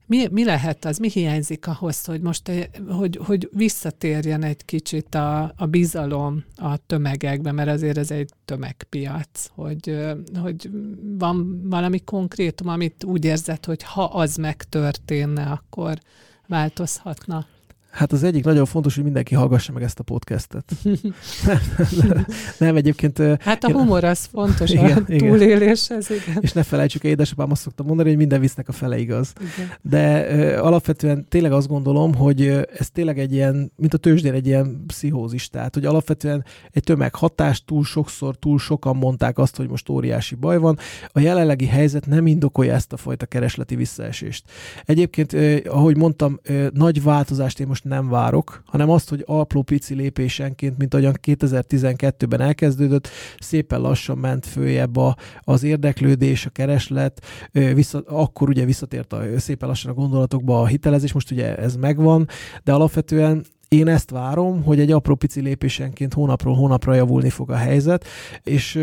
mi, 0.07 0.27
mi 0.31 0.43
lehet 0.43 0.85
az, 0.85 0.97
mi 0.97 1.09
hiányzik 1.09 1.67
ahhoz, 1.67 2.05
hogy 2.05 2.21
most 2.21 2.51
hogy, 2.87 3.19
hogy 3.23 3.49
visszatérjen 3.51 4.43
egy 4.43 4.65
kicsit 4.65 5.15
a, 5.15 5.53
a 5.57 5.65
bizalom 5.65 6.43
a 6.55 6.77
tömegekbe, 6.77 7.51
mert 7.51 7.69
azért 7.69 7.97
ez 7.97 8.11
egy 8.11 8.29
tömegpiac, 8.45 9.47
hogy, 9.55 9.97
hogy 10.41 10.69
van 11.17 11.69
valami 11.69 11.99
konkrétum, 11.99 12.67
amit 12.67 13.03
úgy 13.03 13.25
érzed, 13.25 13.65
hogy 13.65 13.83
ha 13.83 14.03
az 14.03 14.35
megtörténne, 14.35 15.43
akkor 15.43 15.97
változhatna? 16.47 17.45
Hát 17.95 18.11
az 18.11 18.23
egyik 18.23 18.43
nagyon 18.43 18.65
fontos, 18.65 18.95
hogy 18.95 19.03
mindenki 19.03 19.35
hallgassa 19.35 19.71
meg 19.71 19.83
ezt 19.83 19.99
a 19.99 20.03
podcastet. 20.03 20.71
nem, 22.57 22.75
egyébként... 22.75 23.21
Hát 23.39 23.63
a 23.63 23.71
humor 23.71 24.03
az 24.03 24.25
fontos 24.31 24.69
igen, 24.69 24.97
a 24.97 25.15
túléléshez, 25.17 26.09
igen. 26.09 26.37
És 26.39 26.51
ne 26.51 26.63
felejtsük, 26.63 27.03
édesapám 27.03 27.51
azt 27.51 27.61
szokta 27.61 27.83
mondani, 27.83 28.09
hogy 28.09 28.17
minden 28.17 28.39
visznek 28.39 28.67
a 28.67 28.71
fele 28.71 28.97
igaz. 28.97 29.33
Igen. 29.39 29.71
De 29.81 30.21
uh, 30.21 30.65
alapvetően 30.65 31.25
tényleg 31.29 31.51
azt 31.51 31.67
gondolom, 31.67 32.15
hogy 32.15 32.41
ez 32.77 32.89
tényleg 32.89 33.19
egy 33.19 33.33
ilyen, 33.33 33.71
mint 33.75 33.93
a 33.93 33.97
tőzsdén 33.97 34.33
egy 34.33 34.47
ilyen 34.47 34.83
pszichózis. 34.87 35.49
Tehát, 35.49 35.73
hogy 35.73 35.85
alapvetően 35.85 36.45
egy 36.71 36.83
tömeghatás, 36.83 37.63
túl 37.65 37.83
sokszor, 37.83 38.35
túl 38.35 38.59
sokan 38.59 38.95
mondták 38.95 39.37
azt, 39.37 39.57
hogy 39.57 39.69
most 39.69 39.89
óriási 39.89 40.35
baj 40.35 40.57
van. 40.57 40.77
A 41.11 41.19
jelenlegi 41.19 41.65
helyzet 41.65 42.05
nem 42.05 42.27
indokolja 42.27 42.73
ezt 42.73 42.93
a 42.93 42.97
fajta 42.97 43.25
keresleti 43.25 43.75
visszaesést. 43.75 44.43
Egyébként, 44.85 45.33
uh, 45.33 45.57
ahogy 45.65 45.97
mondtam, 45.97 46.39
uh, 46.49 46.67
nagy 46.73 47.03
változást 47.03 47.59
én 47.59 47.67
most 47.67 47.83
nem 47.87 48.09
várok, 48.09 48.61
hanem 48.65 48.89
azt, 48.89 49.09
hogy 49.09 49.23
apró 49.25 49.61
pici 49.61 49.93
lépésenként, 49.93 50.77
mint 50.77 50.93
ahogyan 50.93 51.17
2012-ben 51.21 52.41
elkezdődött, 52.41 53.07
szépen 53.39 53.81
lassan 53.81 54.17
ment 54.17 54.45
följebb 54.45 54.97
a, 54.97 55.15
az 55.39 55.63
érdeklődés, 55.63 56.45
a 56.45 56.49
kereslet, 56.49 57.25
vissza, 57.51 58.03
akkor 58.07 58.49
ugye 58.49 58.65
visszatért 58.65 59.13
a, 59.13 59.21
szépen 59.37 59.67
lassan 59.67 59.91
a 59.91 59.93
gondolatokba 59.93 60.61
a 60.61 60.65
hitelezés, 60.65 61.13
most 61.13 61.31
ugye 61.31 61.55
ez 61.55 61.75
megvan, 61.75 62.27
de 62.63 62.73
alapvetően 62.73 63.45
én 63.67 63.87
ezt 63.87 64.09
várom, 64.09 64.63
hogy 64.63 64.79
egy 64.79 64.91
apró 64.91 65.15
pici 65.15 65.41
lépésenként 65.41 66.13
hónapról 66.13 66.55
hónapra 66.55 66.93
javulni 66.93 67.29
fog 67.29 67.51
a 67.51 67.55
helyzet, 67.55 68.05
és 68.43 68.79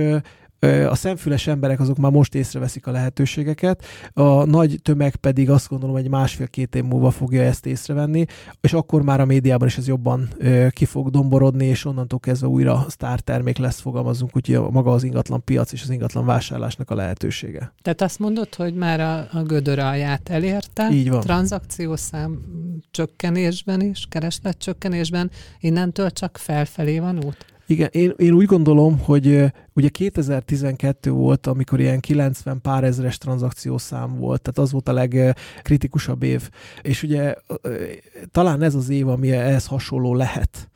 a 0.88 0.94
szemfüles 0.94 1.46
emberek 1.46 1.80
azok 1.80 1.96
már 1.96 2.10
most 2.12 2.34
észreveszik 2.34 2.86
a 2.86 2.90
lehetőségeket, 2.90 3.84
a 4.12 4.44
nagy 4.44 4.78
tömeg 4.82 5.16
pedig 5.16 5.50
azt 5.50 5.68
gondolom, 5.68 5.94
hogy 5.94 6.08
másfél-két 6.08 6.74
év 6.74 6.84
múlva 6.84 7.10
fogja 7.10 7.42
ezt 7.42 7.66
észrevenni, 7.66 8.24
és 8.60 8.72
akkor 8.72 9.02
már 9.02 9.20
a 9.20 9.24
médiában 9.24 9.68
is 9.68 9.78
ez 9.78 9.86
jobban 9.86 10.28
ki 10.70 10.84
fog 10.84 11.10
domborodni, 11.10 11.66
és 11.66 11.84
onnantól 11.84 12.18
kezdve 12.18 12.46
újra 12.46 12.86
termék 13.16 13.58
lesz, 13.58 13.80
fogalmazunk, 13.80 14.36
úgyhogy 14.36 14.70
maga 14.70 14.92
az 14.92 15.02
ingatlan 15.02 15.44
piac 15.44 15.72
és 15.72 15.82
az 15.82 15.90
ingatlan 15.90 16.26
vásárlásnak 16.26 16.90
a 16.90 16.94
lehetősége. 16.94 17.74
Tehát 17.82 18.02
azt 18.02 18.18
mondod, 18.18 18.54
hogy 18.54 18.74
már 18.74 19.00
a, 19.00 19.38
a 19.38 19.42
gödör 19.42 19.78
alját 19.78 20.28
elérte, 20.28 20.88
Így 20.92 21.10
van. 21.10 21.20
tranzakciószám 21.20 22.40
csökkenésben 22.90 23.80
is, 23.80 24.06
kereslet 24.08 24.58
csökkenésben, 24.58 25.30
innentől 25.60 26.10
csak 26.10 26.38
felfelé 26.38 26.98
van 26.98 27.24
út? 27.24 27.46
Igen, 27.66 27.88
én, 27.92 28.12
én 28.16 28.32
úgy 28.32 28.46
gondolom, 28.46 28.98
hogy 28.98 29.52
ugye 29.74 29.88
2012 29.88 31.10
volt, 31.10 31.46
amikor 31.46 31.80
ilyen 31.80 32.00
90 32.00 32.60
pár 32.60 32.84
ezres 32.84 33.18
tranzakciószám 33.18 34.16
volt, 34.18 34.42
tehát 34.42 34.58
az 34.58 34.72
volt 34.72 34.88
a 34.88 34.92
legkritikusabb 34.92 36.22
év. 36.22 36.50
És 36.82 37.02
ugye 37.02 37.34
talán 38.30 38.62
ez 38.62 38.74
az 38.74 38.88
év, 38.88 39.08
ami 39.08 39.30
ehhez 39.30 39.66
hasonló 39.66 40.14
lehet. 40.14 40.66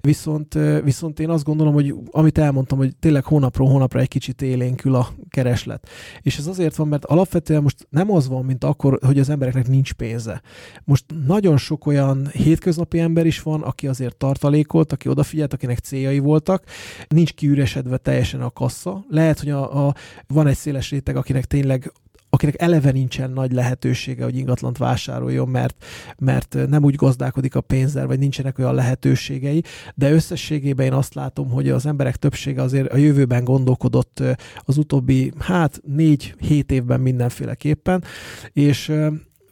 Viszont, 0.00 0.58
viszont 0.84 1.20
én 1.20 1.30
azt 1.30 1.44
gondolom, 1.44 1.72
hogy 1.72 1.94
amit 2.10 2.38
elmondtam, 2.38 2.78
hogy 2.78 2.96
tényleg 2.96 3.24
hónapról 3.24 3.68
hónapra 3.68 4.00
egy 4.00 4.08
kicsit 4.08 4.42
élénkül 4.42 4.94
a 4.94 5.08
kereslet. 5.30 5.88
És 6.20 6.38
ez 6.38 6.46
azért 6.46 6.76
van, 6.76 6.88
mert 6.88 7.04
alapvetően 7.04 7.62
most 7.62 7.86
nem 7.90 8.10
az 8.10 8.28
van, 8.28 8.44
mint 8.44 8.64
akkor, 8.64 8.98
hogy 9.06 9.18
az 9.18 9.28
embereknek 9.28 9.68
nincs 9.68 9.92
pénze. 9.92 10.42
Most 10.84 11.04
nagyon 11.26 11.56
sok 11.56 11.86
olyan 11.86 12.28
hétköznapi 12.28 12.98
ember 12.98 13.26
is 13.26 13.42
van, 13.42 13.62
aki 13.62 13.88
azért 13.88 14.16
tartalékolt, 14.16 14.92
aki 14.92 15.08
odafigyelt, 15.08 15.52
akinek 15.52 15.78
céljai 15.78 16.18
voltak, 16.18 16.64
nincs 17.08 17.32
kiüresedve 17.32 17.96
teljesen 17.96 18.37
a 18.40 18.50
kassa. 18.50 19.04
Lehet, 19.08 19.38
hogy 19.38 19.50
a, 19.50 19.86
a, 19.86 19.94
van 20.26 20.46
egy 20.46 20.56
széles 20.56 20.90
réteg, 20.90 21.16
akinek 21.16 21.44
tényleg 21.44 21.92
akinek 22.30 22.60
eleve 22.62 22.90
nincsen 22.90 23.30
nagy 23.30 23.52
lehetősége, 23.52 24.24
hogy 24.24 24.36
ingatlant 24.36 24.78
vásároljon, 24.78 25.48
mert, 25.48 25.84
mert 26.18 26.56
nem 26.68 26.84
úgy 26.84 26.94
gazdálkodik 26.94 27.54
a 27.54 27.60
pénzzel, 27.60 28.06
vagy 28.06 28.18
nincsenek 28.18 28.58
olyan 28.58 28.74
lehetőségei, 28.74 29.62
de 29.94 30.12
összességében 30.12 30.86
én 30.86 30.92
azt 30.92 31.14
látom, 31.14 31.50
hogy 31.50 31.68
az 31.68 31.86
emberek 31.86 32.16
többsége 32.16 32.62
azért 32.62 32.92
a 32.92 32.96
jövőben 32.96 33.44
gondolkodott 33.44 34.22
az 34.56 34.76
utóbbi, 34.76 35.32
hát 35.38 35.80
négy-hét 35.84 36.72
évben 36.72 37.00
mindenféleképpen, 37.00 38.04
és 38.52 38.92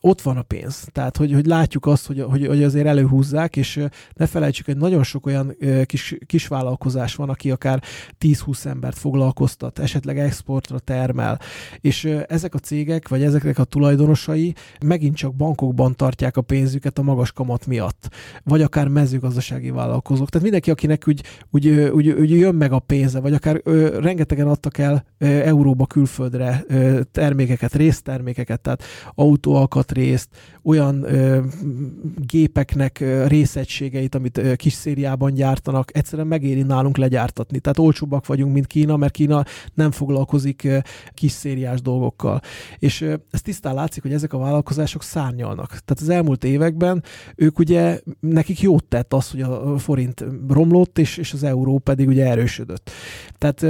ott 0.07 0.21
van 0.21 0.37
a 0.37 0.42
pénz. 0.42 0.88
Tehát, 0.92 1.16
hogy, 1.16 1.33
hogy 1.33 1.47
látjuk 1.47 1.87
azt, 1.87 2.07
hogy, 2.07 2.25
hogy, 2.29 2.47
hogy 2.47 2.62
azért 2.62 2.87
előhúzzák, 2.87 3.57
és 3.57 3.85
ne 4.14 4.27
felejtsük, 4.27 4.66
hogy 4.66 4.77
nagyon 4.77 5.03
sok 5.03 5.27
olyan 5.27 5.57
kis, 5.85 6.16
kis 6.27 6.47
vállalkozás 6.47 7.14
van, 7.14 7.29
aki 7.29 7.51
akár 7.51 7.83
10-20 8.21 8.64
embert 8.64 8.99
foglalkoztat, 8.99 9.79
esetleg 9.79 10.19
exportra 10.19 10.79
termel, 10.79 11.40
és 11.81 12.05
ezek 12.29 12.55
a 12.55 12.59
cégek, 12.59 13.09
vagy 13.09 13.23
ezeknek 13.23 13.59
a 13.59 13.64
tulajdonosai 13.64 14.55
megint 14.85 15.16
csak 15.16 15.35
bankokban 15.35 15.95
tartják 15.95 16.37
a 16.37 16.42
pénzüket 16.42 16.99
a 16.99 17.03
magas 17.03 17.33
kamat 17.33 17.66
miatt, 17.66 18.09
vagy 18.45 18.62
akár 18.62 18.88
mezőgazdasági 18.88 19.71
vállalkozók. 19.71 20.29
Tehát 20.29 20.42
mindenki, 20.42 20.71
akinek 20.71 21.05
úgy, 21.07 21.23
úgy, 21.51 21.69
úgy, 21.69 22.09
úgy 22.09 22.31
jön 22.31 22.55
meg 22.55 22.73
a 22.73 22.79
pénze, 22.79 23.21
vagy 23.21 23.33
akár 23.33 23.61
ö, 23.64 24.01
rengetegen 24.01 24.49
adtak 24.49 24.79
el 24.79 25.05
ö, 25.19 25.27
euróba 25.27 25.87
külföldre 25.87 26.64
ö, 26.69 27.01
termékeket, 27.12 27.75
résztermékeket, 27.75 28.61
tehát 28.61 28.83
autóalkat, 29.14 29.95
részt, 29.97 30.29
olyan 30.63 31.03
ö, 31.03 31.41
gépeknek 32.17 33.01
ö, 33.01 33.27
részegységeit, 33.27 34.15
amit 34.15 34.39
ö, 34.39 34.55
kis 34.55 34.73
szériában 34.73 35.35
gyártanak, 35.35 35.97
egyszerűen 35.97 36.29
megéri 36.29 36.63
nálunk 36.63 36.97
legyártatni. 36.97 37.59
Tehát 37.59 37.79
olcsóbbak 37.79 38.27
vagyunk, 38.27 38.53
mint 38.53 38.67
Kína, 38.67 38.97
mert 38.97 39.13
Kína 39.13 39.45
nem 39.75 39.91
foglalkozik 39.91 40.65
ö, 40.65 40.79
kis 41.15 41.31
szériás 41.31 41.81
dolgokkal. 41.81 42.41
És 42.79 43.01
ö, 43.01 43.15
ez 43.31 43.43
tisztán 43.43 43.75
látszik, 43.75 44.03
hogy 44.03 44.13
ezek 44.13 44.33
a 44.33 44.39
vállalkozások 44.39 45.03
szárnyalnak. 45.03 45.69
Tehát 45.69 46.01
az 46.01 46.09
elmúlt 46.09 46.45
években 46.45 47.03
ők 47.37 47.59
ugye, 47.59 48.01
nekik 48.21 48.61
jót 48.61 48.85
tett 48.85 49.13
az, 49.13 49.31
hogy 49.31 49.41
a 49.41 49.79
forint 49.79 50.25
romlott, 50.49 50.99
és, 50.99 51.17
és 51.17 51.33
az 51.33 51.43
euró 51.43 51.79
pedig 51.79 52.09
ugye 52.09 52.27
erősödött. 52.27 52.91
Tehát 53.39 53.63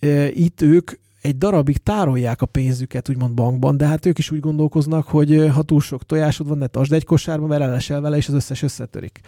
ö, 0.00 0.26
itt 0.26 0.62
ők 0.62 0.90
egy 1.24 1.38
darabig 1.38 1.76
tárolják 1.76 2.42
a 2.42 2.46
pénzüket, 2.46 3.08
úgymond 3.08 3.34
bankban, 3.34 3.76
de 3.76 3.86
hát 3.86 4.06
ők 4.06 4.18
is 4.18 4.30
úgy 4.30 4.40
gondolkoznak, 4.40 5.06
hogy 5.06 5.50
ha 5.54 5.62
túl 5.62 5.80
sok 5.80 6.06
tojásod 6.06 6.48
van, 6.48 6.58
ne 6.58 6.66
tasd 6.66 6.92
egy 6.92 7.04
kosárba, 7.04 7.46
mert 7.46 7.62
elesel 7.62 8.00
vele, 8.00 8.16
és 8.16 8.28
az 8.28 8.34
összes 8.34 8.62
összetörik. 8.62 9.20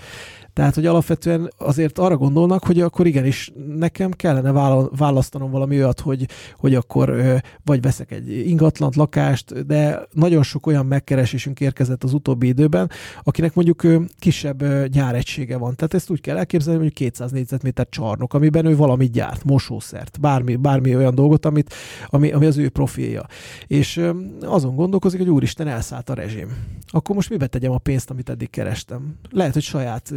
Tehát, 0.57 0.75
hogy 0.75 0.87
alapvetően 0.87 1.53
azért 1.59 1.99
arra 1.99 2.17
gondolnak, 2.17 2.65
hogy 2.65 2.81
akkor 2.81 3.07
igenis 3.07 3.53
nekem 3.77 4.11
kellene 4.11 4.53
választanom 4.91 5.51
valami 5.51 5.77
olyat, 5.77 6.01
hogy, 6.01 6.29
hogy 6.57 6.75
akkor 6.75 7.15
vagy 7.65 7.81
veszek 7.81 8.11
egy 8.11 8.49
ingatlant, 8.49 8.97
lakást, 8.97 9.67
de 9.67 10.07
nagyon 10.13 10.43
sok 10.43 10.67
olyan 10.67 10.87
megkeresésünk 10.87 11.61
érkezett 11.61 12.05
az 12.05 12.13
utóbbi 12.13 12.47
időben, 12.47 12.91
akinek 13.23 13.55
mondjuk 13.55 13.83
kisebb 14.19 14.87
gyáregysége 14.87 15.57
van. 15.57 15.75
Tehát 15.75 15.95
ezt 15.95 16.11
úgy 16.11 16.21
kell 16.21 16.37
elképzelni, 16.37 16.83
hogy 16.83 16.93
200 16.93 17.31
négyzetméter 17.31 17.89
csarnok, 17.89 18.35
amiben 18.35 18.67
ő 18.67 18.77
valamit 18.77 19.13
gyárt, 19.13 19.45
mosószert, 19.45 20.21
bármi, 20.21 20.57
bármi 20.57 20.97
olyan 20.97 21.15
dolgot, 21.15 21.47
amit, 21.47 21.75
ami, 22.07 22.33
ami 22.33 22.47
az 22.47 22.57
ő 22.57 22.69
profilja. 22.69 23.27
És 23.67 24.01
azon 24.41 24.75
gondolkozik, 24.75 25.21
hogy 25.21 25.31
úristen, 25.31 25.69
elszállt 25.69 26.11
a 26.11 26.15
rezsim. 26.15 26.49
Akkor 26.87 27.15
most 27.15 27.31
mibe 27.31 27.47
tegyem 27.47 27.73
a 27.73 27.79
pénzt, 27.79 28.11
amit 28.11 28.29
eddig 28.29 28.51
kerestem? 28.51 29.15
Lehet, 29.31 29.53
hogy 29.53 29.63
saját 29.63 30.13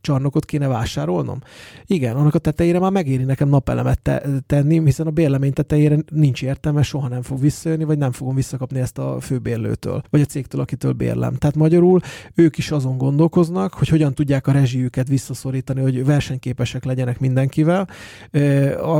csarnokot 0.00 0.44
kéne 0.44 0.66
vásárolnom? 0.66 1.38
Igen, 1.86 2.16
annak 2.16 2.34
a 2.34 2.38
tetejére 2.38 2.78
már 2.78 2.90
megéri 2.90 3.24
nekem 3.24 3.48
napelemet 3.48 4.02
te- 4.02 4.22
tenni, 4.46 4.84
hiszen 4.84 5.06
a 5.06 5.10
bérlemény 5.10 5.52
tetejére 5.52 5.96
nincs 6.10 6.42
értelme, 6.42 6.82
soha 6.82 7.08
nem 7.08 7.22
fog 7.22 7.40
visszajönni, 7.40 7.84
vagy 7.84 7.98
nem 7.98 8.12
fogom 8.12 8.34
visszakapni 8.34 8.80
ezt 8.80 8.98
a 8.98 9.20
főbérlőtől, 9.20 10.02
vagy 10.10 10.20
a 10.20 10.24
cégtől, 10.24 10.60
akitől 10.60 10.92
bérlem. 10.92 11.34
Tehát 11.34 11.56
magyarul 11.56 12.00
ők 12.34 12.58
is 12.58 12.70
azon 12.70 12.98
gondolkoznak, 12.98 13.74
hogy 13.74 13.88
hogyan 13.88 14.14
tudják 14.14 14.46
a 14.46 14.52
rezsijüket 14.52 15.08
visszaszorítani, 15.08 15.80
hogy 15.80 16.04
versenyképesek 16.04 16.84
legyenek 16.84 17.20
mindenkivel 17.20 17.88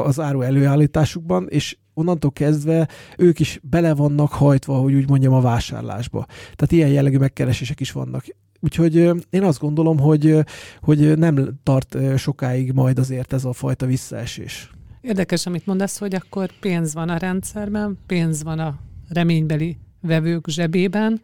az 0.05 0.21
áru 0.21 0.41
előállításukban, 0.41 1.47
és 1.49 1.77
onnantól 1.95 2.33
kezdve 2.33 2.89
ők 3.19 3.41
is 3.41 3.61
bele 3.63 3.95
vannak 3.95 4.33
hajtva, 4.33 4.75
hogy 4.75 4.95
úgy 4.95 5.09
mondjam, 5.09 5.33
a 5.33 5.41
vásárlásba. 5.41 6.27
Tehát 6.29 6.73
ilyen 6.73 6.89
jellegű 6.89 7.19
megkeresések 7.19 7.81
is 7.81 7.93
vannak. 7.93 8.25
Úgyhogy 8.65 8.95
én 9.31 9.43
azt 9.43 9.59
gondolom, 9.59 9.99
hogy, 9.99 10.39
hogy 10.81 11.19
nem 11.19 11.59
tart 11.63 11.97
sokáig 12.17 12.73
majd 12.73 12.99
azért 12.99 13.33
ez 13.33 13.45
a 13.45 13.53
fajta 13.53 13.87
visszaesés. 13.87 14.71
Érdekes, 15.01 15.47
amit 15.47 15.67
mondasz, 15.67 15.99
hogy 15.99 16.15
akkor 16.15 16.51
pénz 16.61 16.95
van 16.95 17.09
a 17.09 17.17
rendszerben, 17.17 17.99
pénz 18.07 18.43
van 18.43 18.59
a 18.59 18.79
reménybeli 19.09 19.79
vevők 20.01 20.49
zsebében, 20.49 21.21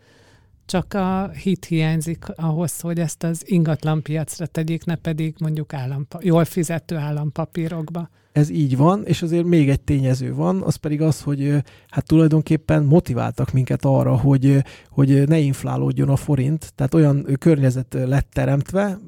csak 0.66 0.94
a 0.94 1.28
hit 1.28 1.64
hiányzik 1.64 2.24
ahhoz, 2.36 2.80
hogy 2.80 2.98
ezt 2.98 3.22
az 3.22 3.42
ingatlan 3.44 4.02
piacra 4.02 4.46
tegyék, 4.46 4.84
ne 4.84 4.94
pedig 4.94 5.34
mondjuk 5.38 5.72
állampa- 5.72 6.24
jól 6.24 6.44
fizető 6.44 6.96
állampapírokba 6.96 8.08
ez 8.38 8.50
így 8.50 8.76
van, 8.76 9.04
és 9.04 9.22
azért 9.22 9.44
még 9.44 9.68
egy 9.68 9.80
tényező 9.80 10.34
van, 10.34 10.62
az 10.62 10.74
pedig 10.74 11.02
az, 11.02 11.22
hogy 11.22 11.54
hát 11.88 12.06
tulajdonképpen 12.06 12.84
motiváltak 12.84 13.52
minket 13.52 13.84
arra, 13.84 14.16
hogy, 14.16 14.64
hogy 14.90 15.28
ne 15.28 15.38
inflálódjon 15.38 16.08
a 16.08 16.16
forint, 16.16 16.72
tehát 16.74 16.94
olyan 16.94 17.26
környezet 17.38 17.96
lett 18.06 18.28
teremtve, 18.32 18.98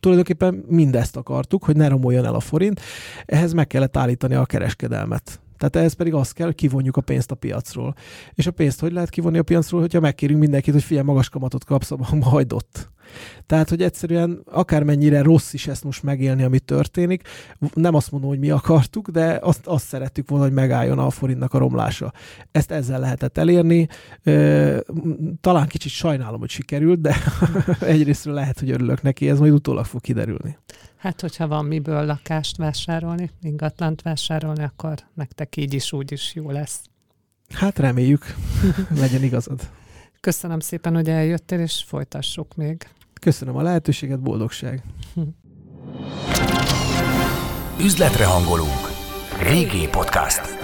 tulajdonképpen 0.00 0.64
mindezt 0.68 1.16
akartuk, 1.16 1.64
hogy 1.64 1.76
ne 1.76 1.88
romoljon 1.88 2.24
el 2.24 2.34
a 2.34 2.40
forint, 2.40 2.80
ehhez 3.26 3.52
meg 3.52 3.66
kellett 3.66 3.96
állítani 3.96 4.34
a 4.34 4.44
kereskedelmet. 4.44 5.40
Tehát 5.58 5.76
ehhez 5.76 5.92
pedig 5.92 6.14
az 6.14 6.32
kell, 6.32 6.46
hogy 6.46 6.54
kivonjuk 6.54 6.96
a 6.96 7.00
pénzt 7.00 7.30
a 7.30 7.34
piacról. 7.34 7.94
És 8.34 8.46
a 8.46 8.50
pénzt 8.50 8.80
hogy 8.80 8.92
lehet 8.92 9.10
kivonni 9.10 9.38
a 9.38 9.42
piacról, 9.42 9.80
hogyha 9.80 10.00
megkérünk 10.00 10.40
mindenkit, 10.40 10.72
hogy 10.72 10.82
figyelj, 10.82 11.06
magas 11.06 11.28
kamatot 11.28 11.64
kapsz, 11.64 11.90
majd 12.30 12.52
ott. 12.52 12.90
Tehát, 13.46 13.68
hogy 13.68 13.82
egyszerűen 13.82 14.42
akármennyire 14.44 15.22
rossz 15.22 15.52
is 15.52 15.66
ezt 15.66 15.84
most 15.84 16.02
megélni, 16.02 16.42
ami 16.42 16.58
történik, 16.58 17.28
nem 17.74 17.94
azt 17.94 18.10
mondom, 18.10 18.30
hogy 18.30 18.38
mi 18.38 18.50
akartuk, 18.50 19.08
de 19.08 19.38
azt, 19.42 19.66
azt 19.66 19.86
szerettük 19.86 20.28
volna, 20.28 20.44
hogy 20.44 20.54
megálljon 20.54 20.98
a 20.98 21.10
forintnak 21.10 21.54
a 21.54 21.58
romlása. 21.58 22.12
Ezt 22.52 22.70
ezzel 22.70 23.00
lehetett 23.00 23.38
elérni. 23.38 23.88
Talán 25.40 25.66
kicsit 25.66 25.92
sajnálom, 25.92 26.40
hogy 26.40 26.50
sikerült, 26.50 27.00
de 27.00 27.16
egyrésztről 27.80 28.34
lehet, 28.34 28.58
hogy 28.58 28.70
örülök 28.70 29.02
neki, 29.02 29.28
ez 29.28 29.38
majd 29.38 29.52
utólag 29.52 29.84
fog 29.84 30.00
kiderülni. 30.00 30.58
Hát, 30.96 31.20
hogyha 31.20 31.48
van 31.48 31.64
miből 31.64 32.04
lakást 32.04 32.56
vásárolni, 32.56 33.30
ingatlant 33.42 34.02
vásárolni, 34.02 34.62
akkor 34.62 34.94
nektek 35.14 35.56
így 35.56 35.74
is 35.74 35.92
úgy 35.92 36.12
is 36.12 36.34
jó 36.34 36.50
lesz. 36.50 36.80
Hát 37.52 37.78
reméljük, 37.78 38.34
legyen 39.00 39.22
igazad. 39.22 39.60
Köszönöm 40.20 40.60
szépen, 40.60 40.94
hogy 40.94 41.08
eljöttél, 41.08 41.60
és 41.60 41.84
folytassuk 41.86 42.54
még. 42.54 42.88
Köszönöm 43.20 43.56
a 43.56 43.62
lehetőséget, 43.62 44.20
boldogság. 44.20 44.82
Üzletre 47.80 48.24
hangolunk. 48.26 48.88
Régi 49.42 49.88
Podcast. 49.88 50.59